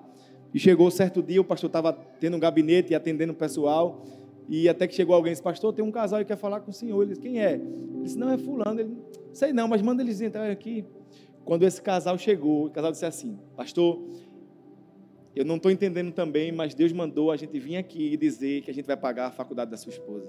[0.52, 4.04] E chegou certo dia, o pastor estava tendo um gabinete e atendendo o pessoal.
[4.48, 6.70] E até que chegou alguém e disse, pastor, tem um casal que quer falar com
[6.70, 7.02] o senhor.
[7.02, 7.54] Ele disse, quem é?
[7.54, 8.78] Ele disse, não, é fulano.
[8.78, 8.96] Ele,
[9.32, 10.84] sei não, mas manda eles entrarem aqui.
[11.44, 14.00] Quando esse casal chegou, o casal disse assim, pastor,
[15.34, 18.70] eu não estou entendendo também, mas Deus mandou a gente vir aqui e dizer que
[18.70, 20.28] a gente vai pagar a faculdade da sua esposa.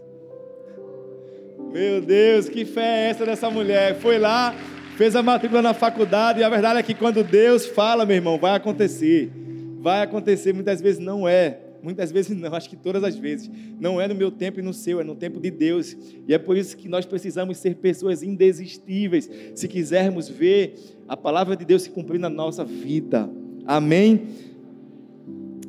[1.71, 3.95] Meu Deus, que fé é essa dessa mulher?
[3.95, 4.55] Foi lá,
[4.97, 8.37] fez a matrícula na faculdade, e a verdade é que quando Deus fala, meu irmão,
[8.37, 9.31] vai acontecer.
[9.79, 11.59] Vai acontecer, muitas vezes não é.
[11.83, 13.47] Muitas vezes não, acho que todas as vezes.
[13.79, 15.95] Não é no meu tempo e no seu, é no tempo de Deus.
[16.27, 21.55] E é por isso que nós precisamos ser pessoas indesistíveis, se quisermos ver a palavra
[21.55, 23.29] de Deus se cumprir na nossa vida.
[23.67, 24.27] Amém?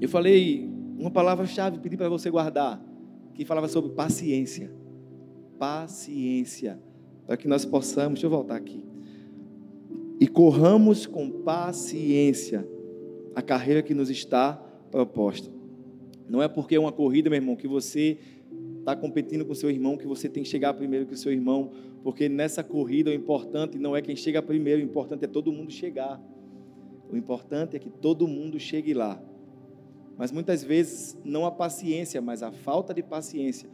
[0.01, 2.83] Eu falei uma palavra-chave, pedi para você guardar,
[3.35, 4.71] que falava sobre paciência
[5.59, 6.79] paciência,
[7.27, 8.85] para que nós possamos, deixa eu voltar aqui,
[10.21, 12.67] e corramos com paciência
[13.35, 14.55] a carreira que nos está
[14.91, 15.51] proposta.
[16.29, 18.19] Não é porque é uma corrida, meu irmão, que você
[18.79, 21.71] está competindo com seu irmão, que você tem que chegar primeiro que o seu irmão,
[22.03, 25.71] porque nessa corrida o importante não é quem chega primeiro, o importante é todo mundo
[25.71, 26.21] chegar.
[27.11, 29.23] O importante é que todo mundo chegue lá.
[30.17, 33.69] Mas muitas vezes não a paciência, mas a falta de paciência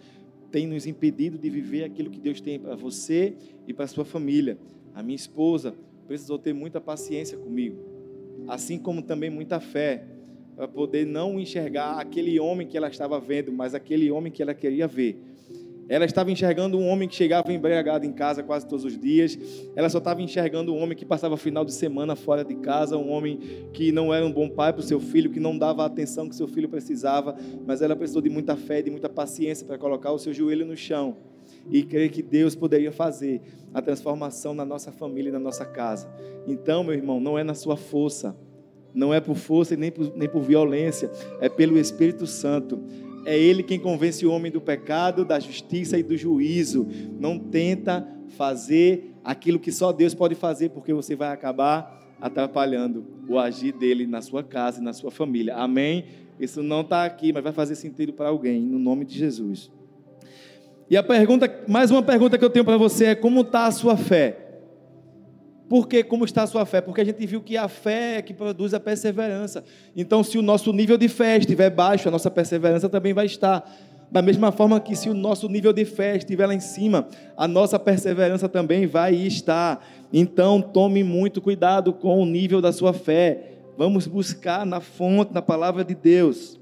[0.50, 3.34] tem nos impedido de viver aquilo que Deus tem para você
[3.66, 4.58] e para sua família.
[4.94, 5.74] A minha esposa
[6.06, 7.78] precisou ter muita paciência comigo,
[8.48, 10.04] assim como também muita fé,
[10.54, 14.52] para poder não enxergar aquele homem que ela estava vendo, mas aquele homem que ela
[14.52, 15.18] queria ver.
[15.88, 19.38] Ela estava enxergando um homem que chegava embriagado em casa quase todos os dias.
[19.76, 23.10] Ela só estava enxergando um homem que passava final de semana fora de casa, um
[23.10, 23.38] homem
[23.72, 26.28] que não era um bom pai para o seu filho, que não dava a atenção
[26.28, 30.12] que seu filho precisava, mas ela precisou de muita fé, de muita paciência para colocar
[30.12, 31.16] o seu joelho no chão
[31.70, 33.40] e crer que Deus poderia fazer
[33.72, 36.08] a transformação na nossa família e na nossa casa.
[36.46, 38.36] Então, meu irmão, não é na sua força,
[38.94, 42.82] não é por força e nem por, nem por violência, é pelo Espírito Santo.
[43.24, 46.86] É Ele quem convence o homem do pecado, da justiça e do juízo.
[47.18, 48.06] Não tenta
[48.36, 54.06] fazer aquilo que só Deus pode fazer, porque você vai acabar atrapalhando o agir dele
[54.06, 55.56] na sua casa e na sua família.
[55.56, 56.04] Amém?
[56.38, 59.70] Isso não está aqui, mas vai fazer sentido para alguém, no nome de Jesus.
[60.90, 63.70] E a pergunta, mais uma pergunta que eu tenho para você é: como está a
[63.70, 64.51] sua fé?
[65.72, 66.82] Porque como está a sua fé?
[66.82, 69.64] Porque a gente viu que a fé é que produz a perseverança.
[69.96, 73.66] Então, se o nosso nível de fé estiver baixo, a nossa perseverança também vai estar.
[74.10, 77.48] Da mesma forma que se o nosso nível de fé estiver lá em cima, a
[77.48, 79.82] nossa perseverança também vai estar.
[80.12, 83.54] Então, tome muito cuidado com o nível da sua fé.
[83.78, 86.60] Vamos buscar na fonte, na palavra de Deus.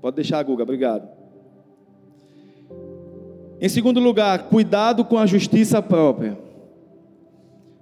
[0.00, 1.08] Pode deixar, Guga, obrigado.
[3.60, 6.49] Em segundo lugar, cuidado com a justiça própria.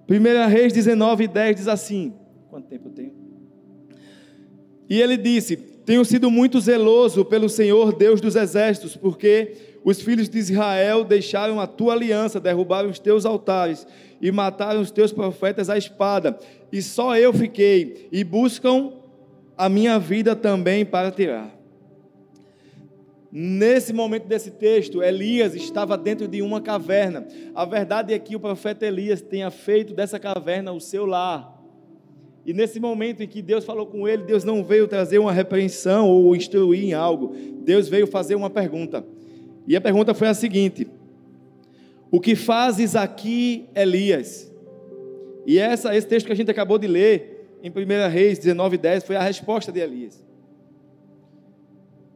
[0.09, 2.15] 1 Reis 19, 10 diz assim:
[2.49, 3.13] Quanto tempo eu tenho?
[4.89, 9.53] E ele disse: Tenho sido muito zeloso pelo Senhor Deus dos exércitos, porque
[9.85, 13.87] os filhos de Israel deixaram a tua aliança, derrubaram os teus altares
[14.21, 16.39] e mataram os teus profetas à espada,
[16.73, 18.93] e só eu fiquei, e buscam
[19.57, 21.58] a minha vida também para tirar.
[23.31, 27.27] Nesse momento desse texto, Elias estava dentro de uma caverna.
[27.55, 31.59] A verdade é que o profeta Elias tenha feito dessa caverna o seu lar.
[32.47, 36.09] E nesse momento em que Deus falou com ele, Deus não veio trazer uma repreensão
[36.09, 37.35] ou instruir em algo.
[37.63, 39.05] Deus veio fazer uma pergunta.
[39.67, 40.89] E a pergunta foi a seguinte:
[42.11, 44.51] O que fazes aqui, Elias?
[45.47, 49.05] E essa, esse texto que a gente acabou de ler, em 1 Reis 19, 10,
[49.05, 50.28] foi a resposta de Elias.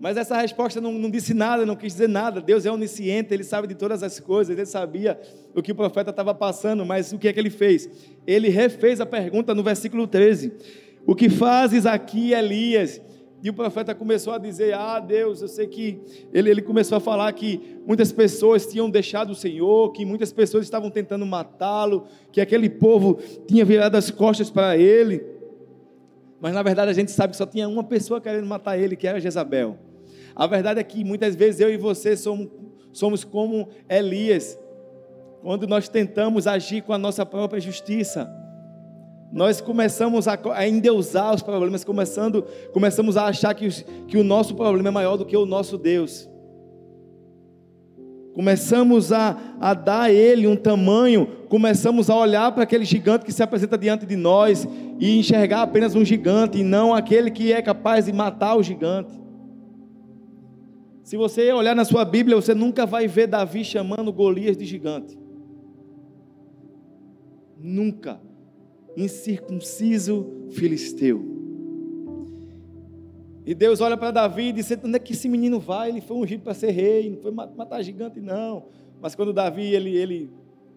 [0.03, 2.41] Mas essa resposta não, não, disse nada, não quis dizer nada.
[2.41, 5.17] Deus é onisciente, ele sabe de todas as coisas, ele sabia
[5.55, 7.89] o que o profeta estava passando, mas o que é que ele fez?
[8.27, 10.55] Ele refez a pergunta no versículo 13:
[11.07, 13.01] O que fazes aqui, Elias?
[13.45, 16.01] E o profeta começou a dizer: Ah, Deus, eu sei que.
[16.35, 20.65] Ele, ele começou a falar que muitas pessoas tinham deixado o Senhor, que muitas pessoas
[20.65, 25.25] estavam tentando matá-lo, que aquele povo tinha virado as costas para ele.
[26.41, 29.07] Mas na verdade a gente sabe que só tinha uma pessoa querendo matar ele, que
[29.07, 29.79] era Jezabel.
[30.35, 32.49] A verdade é que muitas vezes eu e você somos,
[32.93, 34.59] somos como Elias,
[35.43, 38.31] quando nós tentamos agir com a nossa própria justiça.
[39.33, 44.25] Nós começamos a, a endeusar os problemas, começando, começamos a achar que, os, que o
[44.25, 46.29] nosso problema é maior do que o nosso Deus.
[48.35, 53.33] Começamos a, a dar a ele um tamanho, começamos a olhar para aquele gigante que
[53.33, 54.67] se apresenta diante de nós
[54.99, 59.22] e enxergar apenas um gigante e não aquele que é capaz de matar o gigante.
[61.13, 65.19] Se você olhar na sua Bíblia, você nunca vai ver Davi chamando Golias de gigante.
[67.55, 68.19] Nunca.
[68.97, 71.23] Incircunciso filisteu.
[73.45, 75.91] E Deus olha para Davi e diz: Onde é que esse menino vai?
[75.91, 78.69] Ele foi ungido para ser rei, não foi matar gigante, não.
[78.99, 80.31] Mas quando Davi ele, ele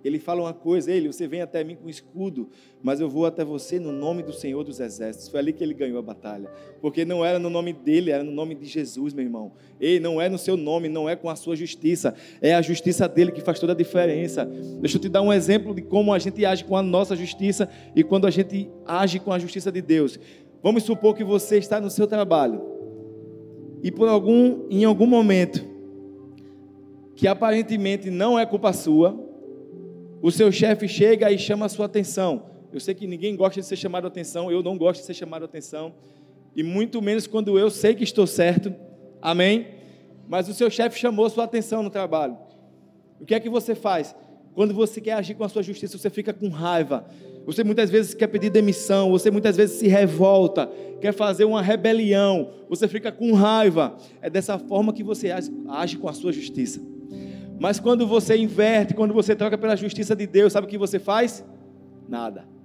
[0.07, 2.47] ele fala uma coisa, ele, você vem até mim com escudo,
[2.83, 5.29] mas eu vou até você no nome do Senhor dos Exércitos.
[5.29, 6.47] Foi ali que ele ganhou a batalha,
[6.79, 9.53] porque não era no nome dele, era no nome de Jesus, meu irmão.
[9.79, 13.07] Ei, não é no seu nome, não é com a sua justiça, é a justiça
[13.07, 14.45] dele que faz toda a diferença.
[14.79, 17.67] Deixa eu te dar um exemplo de como a gente age com a nossa justiça
[17.95, 20.19] e quando a gente age com a justiça de Deus.
[20.61, 22.61] Vamos supor que você está no seu trabalho
[23.81, 25.63] e por algum, em algum momento
[27.15, 29.24] que aparentemente não é culpa sua,
[30.21, 32.43] o seu chefe chega e chama a sua atenção.
[32.71, 35.13] Eu sei que ninguém gosta de ser chamado a atenção, eu não gosto de ser
[35.13, 35.93] chamado a atenção,
[36.55, 38.73] e muito menos quando eu sei que estou certo.
[39.21, 39.67] Amém?
[40.27, 42.37] Mas o seu chefe chamou a sua atenção no trabalho.
[43.19, 44.15] O que é que você faz?
[44.53, 47.05] Quando você quer agir com a sua justiça, você fica com raiva.
[47.45, 52.49] Você muitas vezes quer pedir demissão, você muitas vezes se revolta, quer fazer uma rebelião,
[52.67, 53.95] você fica com raiva.
[54.21, 56.81] É dessa forma que você age, age com a sua justiça.
[57.59, 60.99] Mas quando você inverte, quando você troca pela justiça de Deus, sabe o que você
[60.99, 61.43] faz?
[62.07, 62.55] Nada.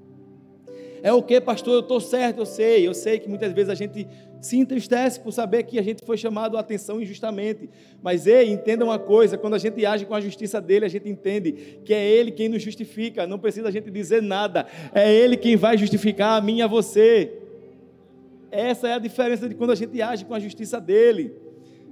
[1.03, 1.75] É o que, pastor?
[1.75, 2.87] Eu estou certo, eu sei.
[2.87, 4.07] Eu sei que muitas vezes a gente
[4.41, 7.71] se entristece por saber que a gente foi chamado a atenção injustamente.
[8.03, 11.09] Mas ei, entenda uma coisa: quando a gente age com a justiça dele, a gente
[11.09, 13.27] entende que é ele quem nos justifica.
[13.27, 14.67] Não precisa a gente dizer nada.
[14.95, 17.33] É ele quem vai justificar a mim e a você.
[18.51, 21.33] Essa é a diferença de quando a gente age com a justiça dele.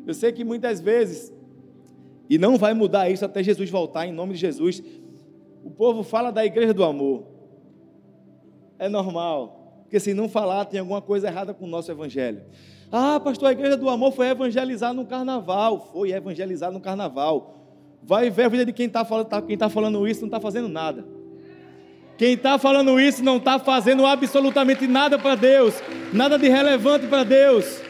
[0.07, 1.33] Eu sei que muitas vezes
[2.29, 4.83] e não vai mudar isso até Jesus voltar, em nome de Jesus.
[5.65, 7.25] O povo fala da igreja do amor.
[8.79, 9.83] É normal.
[9.83, 12.43] Porque se não falar, tem alguma coisa errada com o nosso evangelho.
[12.93, 15.91] Ah, pastor, a igreja do amor foi evangelizar no carnaval.
[15.93, 17.55] Foi evangelizar no carnaval.
[18.03, 20.39] Vai ver a vida de quem está falando, tá, quem tá falando isso, não está
[20.39, 21.05] fazendo nada.
[22.19, 25.75] Quem está falando isso não está fazendo absolutamente nada para Deus,
[26.13, 27.81] nada de relevante para Deus.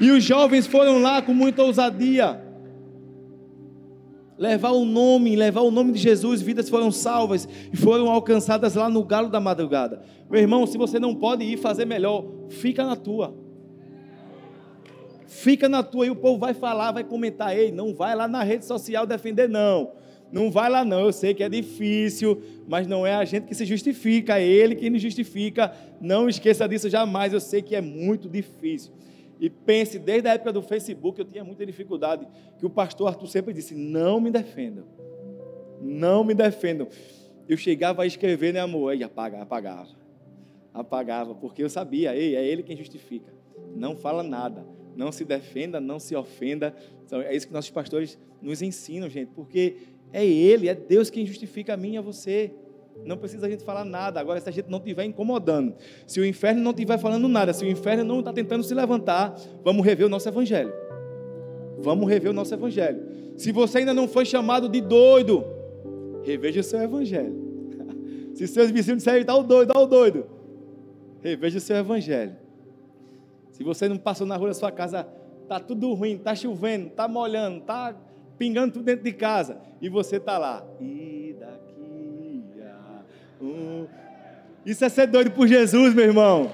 [0.00, 2.45] E os jovens foram lá com muita ousadia
[4.38, 8.88] levar o nome, levar o nome de Jesus, vidas foram salvas e foram alcançadas lá
[8.88, 10.02] no galo da madrugada.
[10.30, 13.34] Meu irmão, se você não pode ir fazer melhor, fica na tua.
[15.26, 18.42] Fica na tua e o povo vai falar, vai comentar, ei, não vai lá na
[18.42, 19.92] rede social defender não.
[20.30, 23.54] Não vai lá não, eu sei que é difícil, mas não é a gente que
[23.54, 25.72] se justifica, é ele quem nos justifica.
[26.00, 28.92] Não esqueça disso jamais, eu sei que é muito difícil.
[29.38, 32.26] E pense, desde a época do Facebook, eu tinha muita dificuldade,
[32.58, 34.86] que o pastor Arthur sempre disse: não me defendam,
[35.80, 36.88] não me defendam.
[37.48, 38.92] Eu chegava a escrever, né, amor?
[38.92, 39.88] Aí apagava, apagava,
[40.72, 43.32] apagava, porque eu sabia, ei, é ele quem justifica.
[43.74, 46.74] Não fala nada, não se defenda, não se ofenda.
[47.04, 49.76] Então, é isso que nossos pastores nos ensinam, gente, porque
[50.12, 52.52] é ele, é Deus quem justifica a mim e a você.
[53.04, 54.18] Não precisa a gente falar nada.
[54.18, 55.74] Agora, se a gente não estiver incomodando,
[56.06, 59.38] se o inferno não estiver falando nada, se o inferno não está tentando se levantar,
[59.64, 60.72] vamos rever o nosso evangelho.
[61.78, 63.02] Vamos rever o nosso evangelho.
[63.36, 65.44] Se você ainda não foi chamado de doido,
[66.24, 67.44] reveja o seu evangelho.
[68.34, 70.26] Se seus vizinhos disserem, está o doido, está o doido,
[71.22, 72.36] reveja o seu evangelho.
[73.50, 75.06] Se você não passou na rua da sua casa,
[75.42, 77.96] está tudo ruim, está chovendo, está molhando, está
[78.36, 80.66] pingando tudo dentro de casa, e você está lá.
[83.40, 86.52] E Isso é ser doido por Jesus, meu irmão.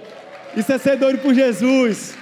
[0.57, 2.16] Isso é ser doido por Jesus.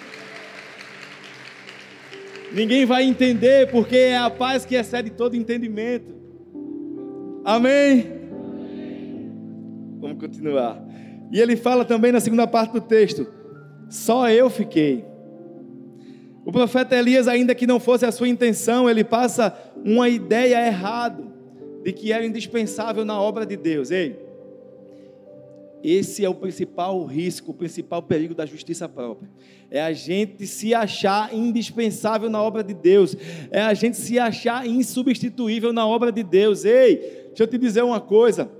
[2.52, 6.14] Ninguém vai entender porque é a paz que excede todo entendimento.
[7.44, 8.06] Amém?
[10.00, 10.82] Vamos continuar.
[11.32, 13.26] E ele fala também na segunda parte do texto:
[13.88, 15.04] Só eu fiquei.
[16.44, 21.22] O profeta Elias, ainda que não fosse a sua intenção, ele passa uma ideia errada
[21.84, 23.90] de que era indispensável na obra de Deus.
[23.90, 24.18] Ei,
[25.82, 29.30] esse é o principal risco, o principal perigo da justiça própria.
[29.70, 33.16] É a gente se achar indispensável na obra de Deus.
[33.50, 36.64] É a gente se achar insubstituível na obra de Deus.
[36.64, 36.96] Ei,
[37.28, 38.50] deixa eu te dizer uma coisa.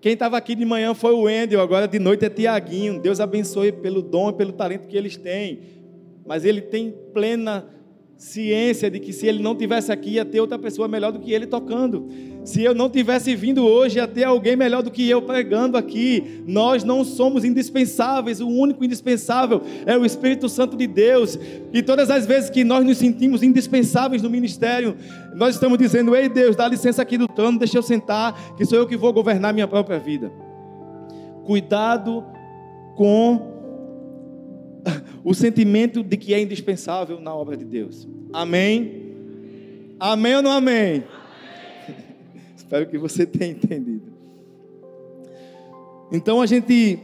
[0.00, 3.00] Quem estava aqui de manhã foi o Wendel, agora de noite é Tiaguinho.
[3.00, 5.60] Deus abençoe pelo dom e pelo talento que eles têm.
[6.26, 7.68] Mas ele tem plena
[8.22, 11.32] ciência de que se ele não tivesse aqui, ia ter outra pessoa melhor do que
[11.32, 12.08] ele tocando.
[12.44, 16.40] Se eu não tivesse vindo hoje, ia ter alguém melhor do que eu pregando aqui.
[16.46, 21.36] Nós não somos indispensáveis, o único indispensável é o Espírito Santo de Deus.
[21.72, 24.96] E todas as vezes que nós nos sentimos indispensáveis no ministério,
[25.34, 28.78] nós estamos dizendo: Ei Deus, dá licença aqui do trono, deixa eu sentar, que sou
[28.78, 30.32] eu que vou governar minha própria vida.
[31.44, 32.24] Cuidado
[32.94, 33.51] com
[35.24, 38.08] o sentimento de que é indispensável na obra de Deus.
[38.32, 39.14] Amém?
[39.98, 41.04] Amém ou não amém?
[41.04, 41.04] amém.
[42.56, 44.12] Espero que você tenha entendido.
[46.10, 46.98] Então a gente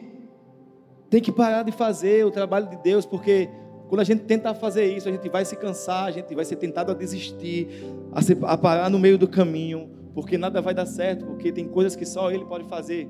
[1.08, 3.48] tem que parar de fazer o trabalho de Deus, porque
[3.88, 6.56] quando a gente tenta fazer isso, a gente vai se cansar, a gente vai ser
[6.56, 7.68] tentado a desistir,
[8.12, 11.66] a, se, a parar no meio do caminho, porque nada vai dar certo, porque tem
[11.66, 13.08] coisas que só Ele pode fazer.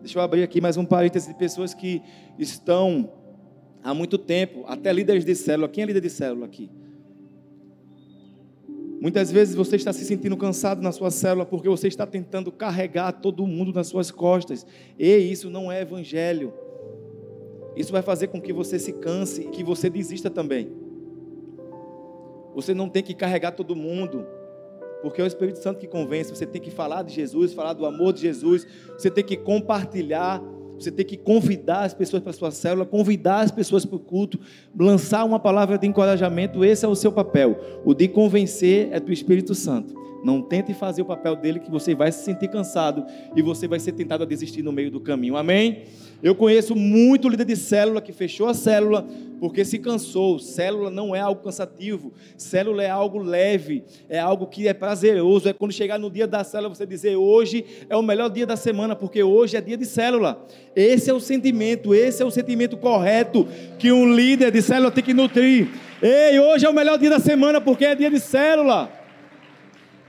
[0.00, 2.00] Deixa eu abrir aqui mais um parêntese de pessoas que
[2.38, 3.10] estão
[3.82, 5.68] há muito tempo, até líderes de célula.
[5.68, 6.70] Quem é líder de célula aqui?
[9.00, 13.12] Muitas vezes você está se sentindo cansado na sua célula porque você está tentando carregar
[13.12, 14.66] todo mundo nas suas costas.
[14.98, 16.52] E isso não é evangelho.
[17.76, 20.72] Isso vai fazer com que você se canse e que você desista também.
[22.56, 24.26] Você não tem que carregar todo mundo,
[25.00, 26.34] porque é o Espírito Santo que convence.
[26.34, 28.66] Você tem que falar de Jesus, falar do amor de Jesus.
[28.98, 30.42] Você tem que compartilhar
[30.82, 34.00] você tem que convidar as pessoas para a sua célula, convidar as pessoas para o
[34.00, 34.38] culto,
[34.78, 36.64] lançar uma palavra de encorajamento.
[36.64, 37.58] Esse é o seu papel.
[37.84, 40.07] O de convencer é do Espírito Santo.
[40.24, 43.78] Não tente fazer o papel dele, que você vai se sentir cansado e você vai
[43.78, 45.36] ser tentado a desistir no meio do caminho.
[45.36, 45.84] Amém?
[46.20, 49.06] Eu conheço muito líder de célula que fechou a célula
[49.38, 50.40] porque se cansou.
[50.40, 52.12] Célula não é algo cansativo.
[52.36, 55.48] Célula é algo leve, é algo que é prazeroso.
[55.48, 58.56] É quando chegar no dia da célula você dizer: hoje é o melhor dia da
[58.56, 60.44] semana, porque hoje é dia de célula.
[60.74, 63.46] Esse é o sentimento, esse é o sentimento correto
[63.78, 65.68] que um líder de célula tem que nutrir.
[66.02, 68.97] Ei, hoje é o melhor dia da semana porque é dia de célula.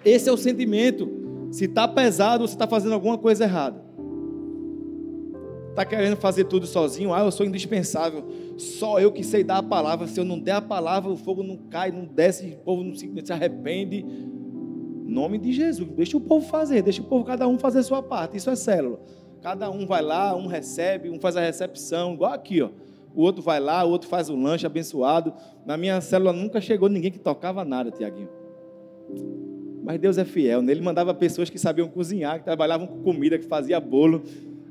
[0.03, 1.09] Esse é o sentimento.
[1.51, 3.83] Se está pesado, você está fazendo alguma coisa errada.
[5.69, 7.13] Está querendo fazer tudo sozinho?
[7.13, 8.23] Ah, eu sou indispensável.
[8.57, 10.07] Só eu que sei dar a palavra.
[10.07, 12.93] Se eu não der a palavra, o fogo não cai, não desce, o povo não
[12.93, 14.05] se, se arrepende.
[15.05, 15.89] nome de Jesus.
[15.91, 18.37] Deixa o povo fazer, deixa o povo, cada um fazer a sua parte.
[18.37, 18.99] Isso é célula.
[19.41, 22.69] Cada um vai lá, um recebe, um faz a recepção, igual aqui, ó.
[23.15, 25.33] O outro vai lá, o outro faz o lanche abençoado.
[25.65, 28.29] Na minha célula nunca chegou ninguém que tocava nada, Tiaguinho.
[29.83, 30.71] Mas Deus é fiel, né?
[30.71, 34.23] Ele mandava pessoas que sabiam cozinhar, que trabalhavam com comida, que fazia bolo.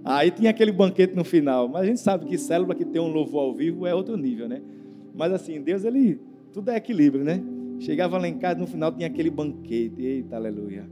[0.05, 1.68] Aí tinha aquele banquete no final.
[1.68, 4.49] Mas a gente sabe que célula que tem um louvor ao vivo é outro nível,
[4.49, 4.61] né?
[5.14, 6.21] Mas assim, Deus, ele,
[6.53, 7.42] tudo é equilíbrio, né?
[7.81, 10.03] Chegava lá em casa, no final tinha aquele banquete.
[10.03, 10.85] Eita, aleluia.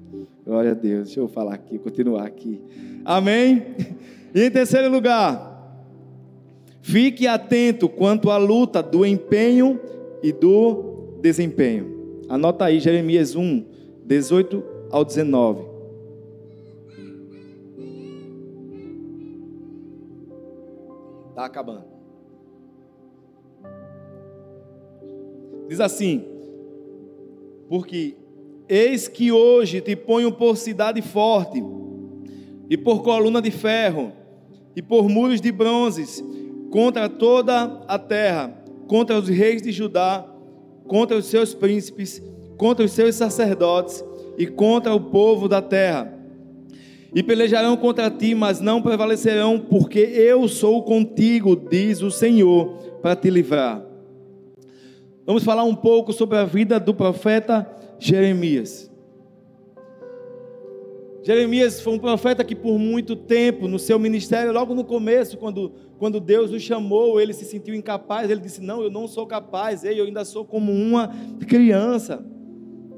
[0.44, 1.06] Glória a Deus.
[1.06, 2.60] Deixa eu falar aqui, continuar aqui.
[3.04, 3.62] Amém?
[4.34, 5.82] E em terceiro lugar,
[6.82, 9.80] fique atento quanto à luta do empenho
[10.22, 12.20] e do desempenho.
[12.28, 13.64] Anota aí, Jeremias 1,
[14.06, 15.64] 18 ao 19.
[21.30, 21.84] Está acabando.
[25.68, 26.24] Diz assim:
[27.68, 28.16] Porque
[28.68, 31.60] eis que hoje te ponho por cidade forte,
[32.70, 34.12] e por coluna de ferro,
[34.76, 36.22] e por muros de bronzes,
[36.70, 40.24] contra toda a terra, contra os reis de Judá,
[40.86, 42.22] contra os seus príncipes
[42.56, 44.04] contra os seus sacerdotes
[44.38, 46.12] e contra o povo da terra.
[47.14, 53.16] E pelejarão contra ti, mas não prevalecerão, porque eu sou contigo, diz o Senhor, para
[53.16, 53.82] te livrar.
[55.24, 57.66] Vamos falar um pouco sobre a vida do profeta
[57.98, 58.90] Jeremias.
[61.26, 65.72] Jeremias foi um profeta que por muito tempo no seu ministério, logo no começo, quando,
[65.98, 69.82] quando Deus o chamou, ele se sentiu incapaz, ele disse: Não, eu não sou capaz,
[69.82, 71.10] eu ainda sou como uma
[71.48, 72.24] criança.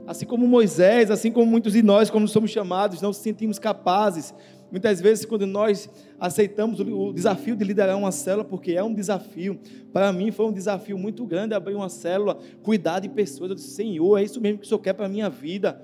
[0.08, 4.32] Assim como Moisés, assim como muitos de nós, quando somos chamados, não nos sentimos capazes.
[4.70, 5.86] Muitas vezes, quando nós
[6.18, 9.60] aceitamos o desafio de liderar uma célula, porque é um desafio,
[9.92, 13.50] para mim foi um desafio muito grande abrir uma célula, cuidar de pessoas.
[13.50, 15.78] Eu disse, Senhor, é isso mesmo que o Senhor quer para a minha vida.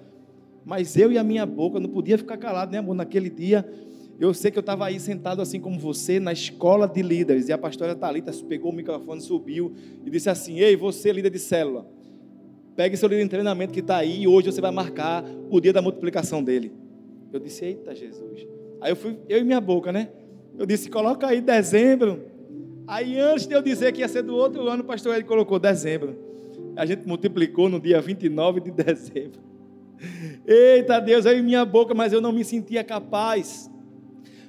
[0.64, 2.94] Mas eu e a minha boca não podia ficar calado, né, amor?
[2.94, 3.70] Naquele dia,
[4.18, 7.52] eu sei que eu estava aí sentado assim como você, na escola de líderes, e
[7.52, 11.86] a pastora Thalita pegou o microfone, subiu e disse assim: Ei, você, líder de célula,
[12.76, 15.72] pegue seu líder de treinamento que está aí e hoje você vai marcar o dia
[15.72, 16.72] da multiplicação dele.
[17.32, 18.46] Eu disse: Eita, Jesus.
[18.80, 20.08] Aí eu fui, eu e minha boca, né?
[20.58, 22.26] Eu disse: Coloca aí dezembro.
[22.86, 25.58] Aí antes de eu dizer que ia ser do outro ano, o pastor ele colocou
[25.58, 26.16] dezembro.
[26.76, 29.40] A gente multiplicou no dia 29 de dezembro.
[30.46, 33.70] Eita Deus, aí minha boca, mas eu não me sentia capaz.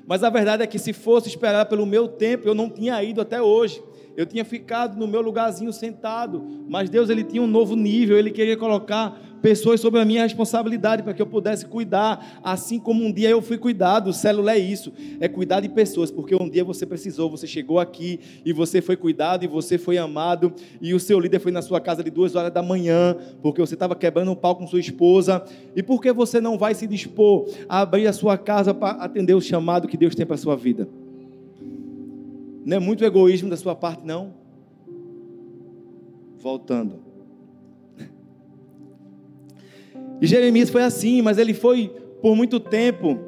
[0.06, 3.22] Mas a verdade é que se fosse esperar pelo meu tempo, eu não tinha ido
[3.22, 3.82] até hoje.
[4.16, 8.32] Eu tinha ficado no meu lugarzinho sentado, mas Deus ele tinha um novo nível, ele
[8.32, 13.12] queria colocar pessoas sobre a minha responsabilidade para que eu pudesse cuidar, assim como um
[13.12, 14.10] dia eu fui cuidado.
[14.10, 17.80] O célula é isso, é cuidar de pessoas, porque um dia você precisou, você chegou
[17.80, 20.52] aqui e você foi cuidado e você foi amado
[20.82, 23.76] e o seu líder foi na sua casa de duas horas da manhã, porque você
[23.76, 25.46] estava quebrando um pau com sua esposa
[25.76, 29.36] e por que você não vai se dispor a abrir a sua casa para atender
[29.36, 30.90] o chamado que Deus tem para a sua vida?
[32.66, 34.34] Não é muito egoísmo da sua parte, não.
[36.38, 37.00] Voltando.
[40.20, 41.90] E Jeremias foi assim, mas ele foi
[42.24, 43.20] por muito tempo.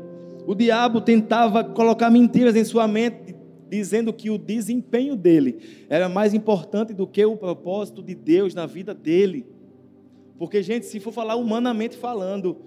[0.47, 3.35] O diabo tentava colocar mentiras em sua mente,
[3.69, 8.65] dizendo que o desempenho dele era mais importante do que o propósito de Deus na
[8.65, 9.45] vida dele.
[10.39, 12.57] Porque, gente, se for falar humanamente falando,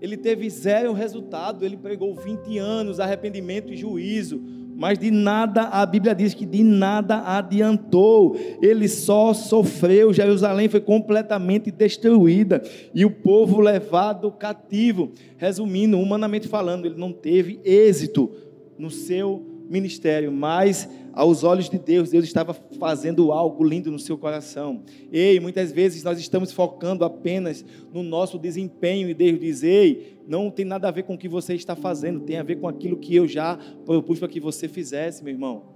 [0.00, 5.84] ele teve zero resultado, ele pregou 20 anos, arrependimento e juízo mas de nada, a
[5.84, 12.62] Bíblia diz que de nada adiantou, ele só sofreu, Jerusalém foi completamente destruída
[12.94, 15.12] e o povo levado cativo.
[15.36, 18.30] Resumindo, humanamente falando, ele não teve êxito
[18.78, 24.16] no seu ministério, mas aos olhos de Deus, Deus estava fazendo algo lindo no seu
[24.16, 24.82] coração.
[25.10, 30.50] Ei, muitas vezes nós estamos focando apenas no nosso desempenho e Deus diz: Ei, não
[30.50, 32.96] tem nada a ver com o que você está fazendo, tem a ver com aquilo
[32.96, 35.72] que eu já propus para que você fizesse, meu irmão.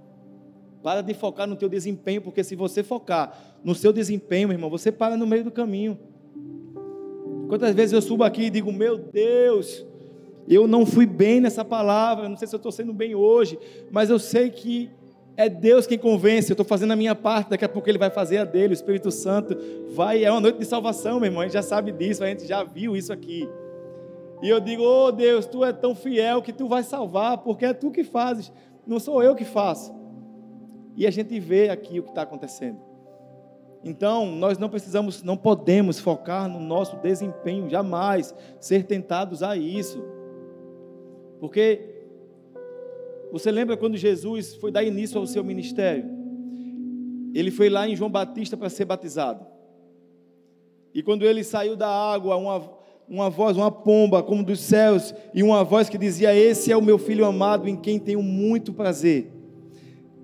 [0.81, 4.69] Para de focar no teu desempenho, porque se você focar no seu desempenho, meu irmão,
[4.69, 5.97] você para no meio do caminho.
[7.47, 9.85] Quantas vezes eu subo aqui e digo: Meu Deus,
[10.55, 13.59] eu não fui bem nessa palavra, não sei se eu estou sendo bem hoje,
[13.91, 14.89] mas eu sei que
[15.35, 18.09] é Deus quem convence, eu estou fazendo a minha parte, daqui a pouco Ele vai
[18.09, 19.55] fazer a dele, o Espírito Santo
[19.93, 22.47] vai, é uma noite de salvação, meu irmão, a gente já sabe disso, a gente
[22.47, 23.47] já viu isso aqui.
[24.41, 27.73] E eu digo, oh Deus, Tu é tão fiel que Tu vai salvar, porque é
[27.73, 28.51] Tu que fazes,
[28.85, 29.93] não sou eu que faço.
[30.95, 32.79] E a gente vê aqui o que está acontecendo.
[33.83, 40.03] Então, nós não precisamos, não podemos focar no nosso desempenho, jamais ser tentados a isso.
[41.39, 41.79] Porque
[43.31, 46.05] você lembra quando Jesus foi dar início ao seu ministério?
[47.33, 49.45] Ele foi lá em João Batista para ser batizado.
[50.93, 52.69] E quando ele saiu da água, uma,
[53.07, 56.81] uma voz, uma pomba como dos céus, e uma voz que dizia: Esse é o
[56.81, 59.36] meu filho amado em quem tenho muito prazer.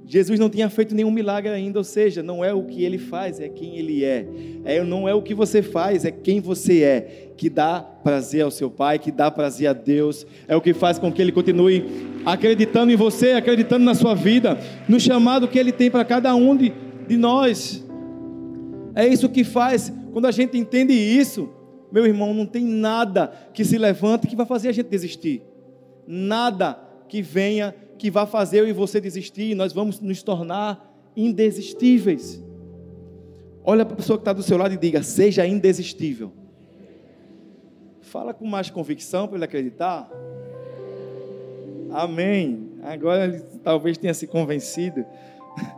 [0.05, 3.39] Jesus não tinha feito nenhum milagre ainda, ou seja, não é o que ele faz,
[3.39, 4.27] é quem ele é.
[4.65, 4.83] é.
[4.83, 8.69] Não é o que você faz, é quem você é, que dá prazer ao seu
[8.69, 11.85] Pai, que dá prazer a Deus, é o que faz com que ele continue
[12.25, 14.57] acreditando em você, acreditando na sua vida,
[14.89, 16.73] no chamado que ele tem para cada um de,
[17.07, 17.83] de nós.
[18.95, 21.49] É isso que faz, quando a gente entende isso,
[21.91, 25.43] meu irmão, não tem nada que se levante que vai fazer a gente desistir,
[26.05, 26.77] nada
[27.07, 27.73] que venha
[28.03, 32.43] que vai fazer eu e você desistir, nós vamos nos tornar indesistíveis.
[33.63, 36.29] Olha para a pessoa que está do seu lado e diga: seja indesistível.
[38.01, 40.11] Fala com mais convicção para ele acreditar.
[41.91, 42.71] Amém.
[42.83, 45.05] Agora ele talvez tenha se convencido.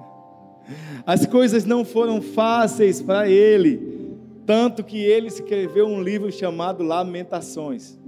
[1.06, 4.18] As coisas não foram fáceis para ele,
[4.48, 8.00] tanto que ele escreveu um livro chamado Lamentações.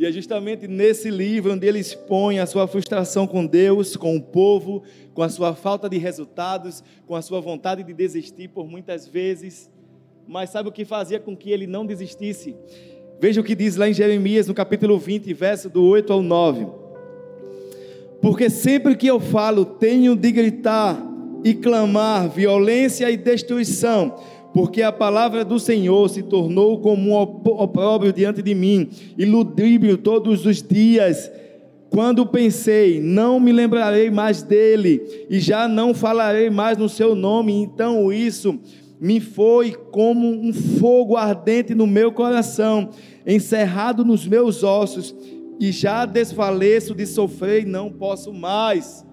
[0.00, 4.22] E é justamente nesse livro onde ele expõe a sua frustração com Deus, com o
[4.22, 4.82] povo,
[5.12, 9.70] com a sua falta de resultados, com a sua vontade de desistir por muitas vezes.
[10.26, 12.56] Mas sabe o que fazia com que ele não desistisse?
[13.20, 16.66] Veja o que diz lá em Jeremias, no capítulo 20, verso do 8 ao 9.
[18.22, 20.98] Porque sempre que eu falo, tenho de gritar
[21.44, 24.16] e clamar violência e destruição
[24.52, 29.96] porque a palavra do Senhor se tornou como um opróbrio diante de mim, e ludíbrio
[29.96, 31.30] todos os dias.
[31.88, 37.52] Quando pensei, não me lembrarei mais dele, e já não falarei mais no seu nome,
[37.52, 38.58] então isso
[39.00, 42.90] me foi como um fogo ardente no meu coração,
[43.26, 45.14] encerrado nos meus ossos.
[45.58, 49.04] e já desfaleço de sofrer e não posso mais.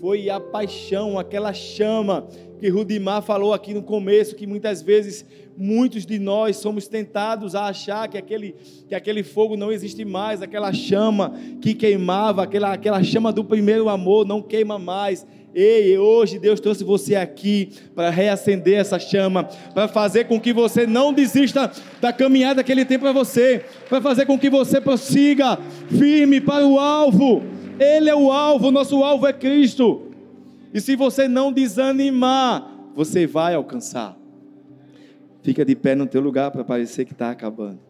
[0.00, 2.28] Foi a paixão, aquela chama
[2.60, 5.24] que Rudimar falou aqui no começo, que muitas vezes
[5.56, 8.54] muitos de nós somos tentados a achar que aquele,
[8.86, 13.88] que aquele fogo não existe mais, aquela chama que queimava, aquela, aquela chama do primeiro
[13.88, 15.26] amor não queima mais.
[15.54, 19.44] Ei, hoje Deus trouxe você aqui para reacender essa chama,
[19.74, 24.00] para fazer com que você não desista da caminhada que Ele tem para você, para
[24.00, 25.58] fazer com que você prossiga
[25.88, 27.42] firme para o alvo.
[27.80, 30.09] Ele é o alvo, nosso alvo é Cristo.
[30.72, 34.16] E se você não desanimar, você vai alcançar.
[35.42, 37.80] Fica de pé no teu lugar para parecer que está acabando.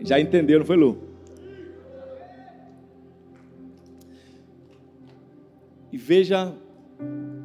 [0.00, 1.02] Já entendeu, não foi, Lu?
[5.90, 6.54] E veja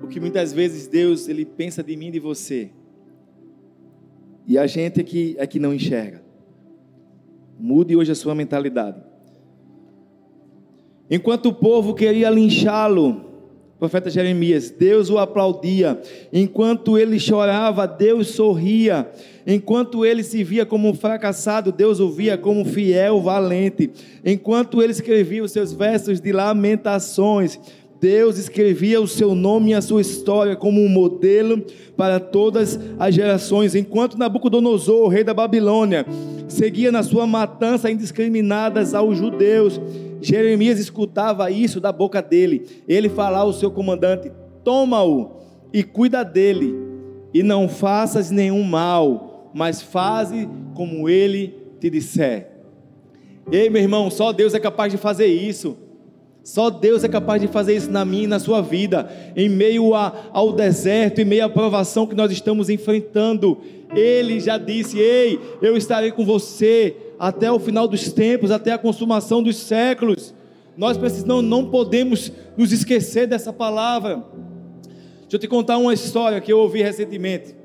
[0.04, 2.72] o que muitas vezes Deus ele pensa de mim e de você.
[4.47, 6.22] E a gente é que, é que não enxerga.
[7.60, 9.02] Mude hoje a sua mentalidade.
[11.10, 13.32] Enquanto o povo queria linchá-lo,
[13.78, 15.99] profeta Jeremias, Deus o aplaudia.
[16.32, 19.10] Enquanto ele chorava, Deus sorria.
[19.45, 23.91] Enquanto ele se via como um fracassado, Deus o via como fiel, valente.
[24.24, 27.60] Enquanto ele escrevia os seus versos de lamentações,
[28.02, 31.64] Deus escrevia o seu nome e a sua história como um modelo
[31.95, 33.76] para todas as gerações.
[33.76, 36.04] Enquanto Nabucodonosor, rei da Babilônia,
[36.47, 39.80] seguia na sua matança indiscriminadas aos judeus,
[40.20, 42.66] Jeremias escutava isso da boca dele.
[42.88, 44.32] Ele falava ao seu comandante:
[44.64, 45.34] Toma-o
[45.72, 46.76] e cuida dele,
[47.32, 52.49] e não faças nenhum mal, mas faze como ele te disser.
[53.52, 55.78] Ei, meu irmão, só Deus é capaz de fazer isso.
[56.44, 59.94] Só Deus é capaz de fazer isso na minha e na sua vida, em meio
[59.94, 63.60] a, ao deserto, em meio à provação que nós estamos enfrentando.
[63.96, 68.78] Ele já disse: Ei, eu estarei com você até o final dos tempos, até a
[68.78, 70.34] consumação dos séculos.
[70.76, 74.24] Nós precisamos, não podemos nos esquecer dessa palavra.
[75.22, 77.56] Deixa eu te contar uma história que eu ouvi recentemente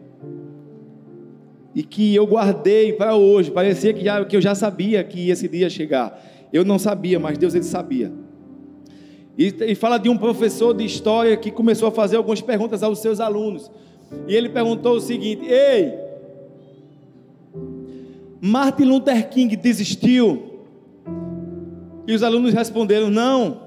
[1.75, 3.51] e que eu guardei para hoje.
[3.51, 6.23] Parecia que, já, que eu já sabia que esse dia ia chegar.
[6.53, 8.13] Eu não sabia, mas Deus ele sabia.
[9.39, 13.21] E, fala de um professor de história que começou a fazer algumas perguntas aos seus
[13.21, 13.71] alunos.
[14.27, 15.93] E ele perguntou o seguinte: Ei,
[18.41, 20.63] Martin Luther King desistiu?
[22.07, 23.61] E os alunos responderam: Não.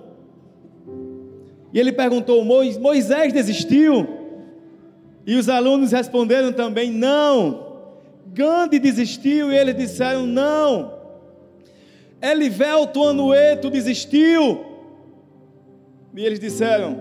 [1.72, 4.08] E ele perguntou: Moisés desistiu?
[5.26, 7.68] E os alunos responderam também: Não.
[8.34, 9.52] Gandhi desistiu?
[9.52, 10.98] E eles disseram: Não.
[12.20, 14.69] Elivelto Anueto desistiu?
[16.16, 16.98] E eles disseram: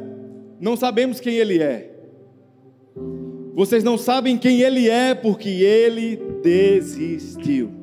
[0.60, 1.94] Não sabemos quem ele é.
[3.54, 7.77] Vocês não sabem quem ele é porque ele desistiu.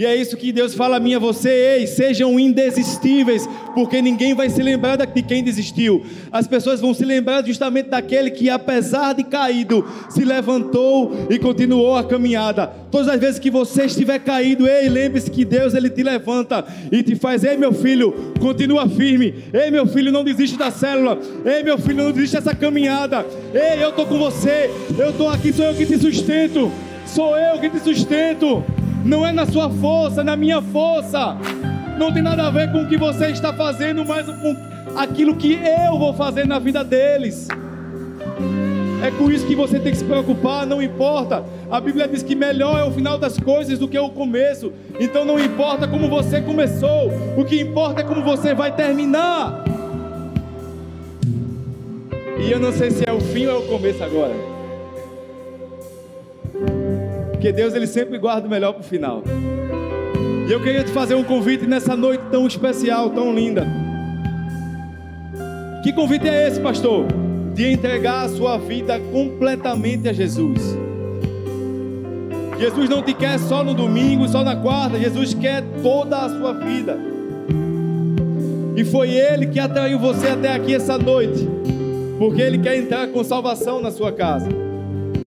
[0.00, 4.32] E é isso que Deus fala a mim a você, ei, sejam indesistíveis, porque ninguém
[4.32, 6.02] vai se lembrar de quem desistiu.
[6.32, 11.96] As pessoas vão se lembrar justamente daquele que, apesar de caído, se levantou e continuou
[11.96, 12.68] a caminhada.
[12.90, 17.02] Todas as vezes que você estiver caído, ei, lembre-se que Deus ele te levanta e
[17.02, 19.44] te faz, ei meu filho, continua firme.
[19.52, 21.18] Ei meu filho, não desiste da célula.
[21.44, 23.26] Ei meu filho, não desiste dessa caminhada.
[23.52, 24.70] Ei, eu estou com você.
[24.98, 26.72] Eu estou aqui, sou eu que te sustento.
[27.04, 28.64] Sou eu que te sustento.
[29.04, 31.36] Não é na sua força, é na minha força.
[31.98, 34.56] Não tem nada a ver com o que você está fazendo, mas com
[34.96, 37.48] aquilo que eu vou fazer na vida deles.
[39.02, 41.42] É com isso que você tem que se preocupar, não importa.
[41.70, 44.72] A Bíblia diz que melhor é o final das coisas do que o começo.
[44.98, 49.64] Então não importa como você começou, o que importa é como você vai terminar.
[52.38, 54.49] E eu não sei se é o fim ou é o começo agora.
[57.40, 59.22] Porque Deus ele sempre guarda o melhor para o final.
[60.46, 63.66] E eu queria te fazer um convite nessa noite tão especial, tão linda.
[65.82, 67.06] Que convite é esse, pastor?
[67.54, 70.60] De entregar a sua vida completamente a Jesus.
[72.58, 76.52] Jesus não te quer só no domingo, só na quarta, Jesus quer toda a sua
[76.52, 76.98] vida.
[78.76, 81.48] E foi Ele que atraiu você até aqui essa noite,
[82.18, 84.69] porque Ele quer entrar com salvação na sua casa.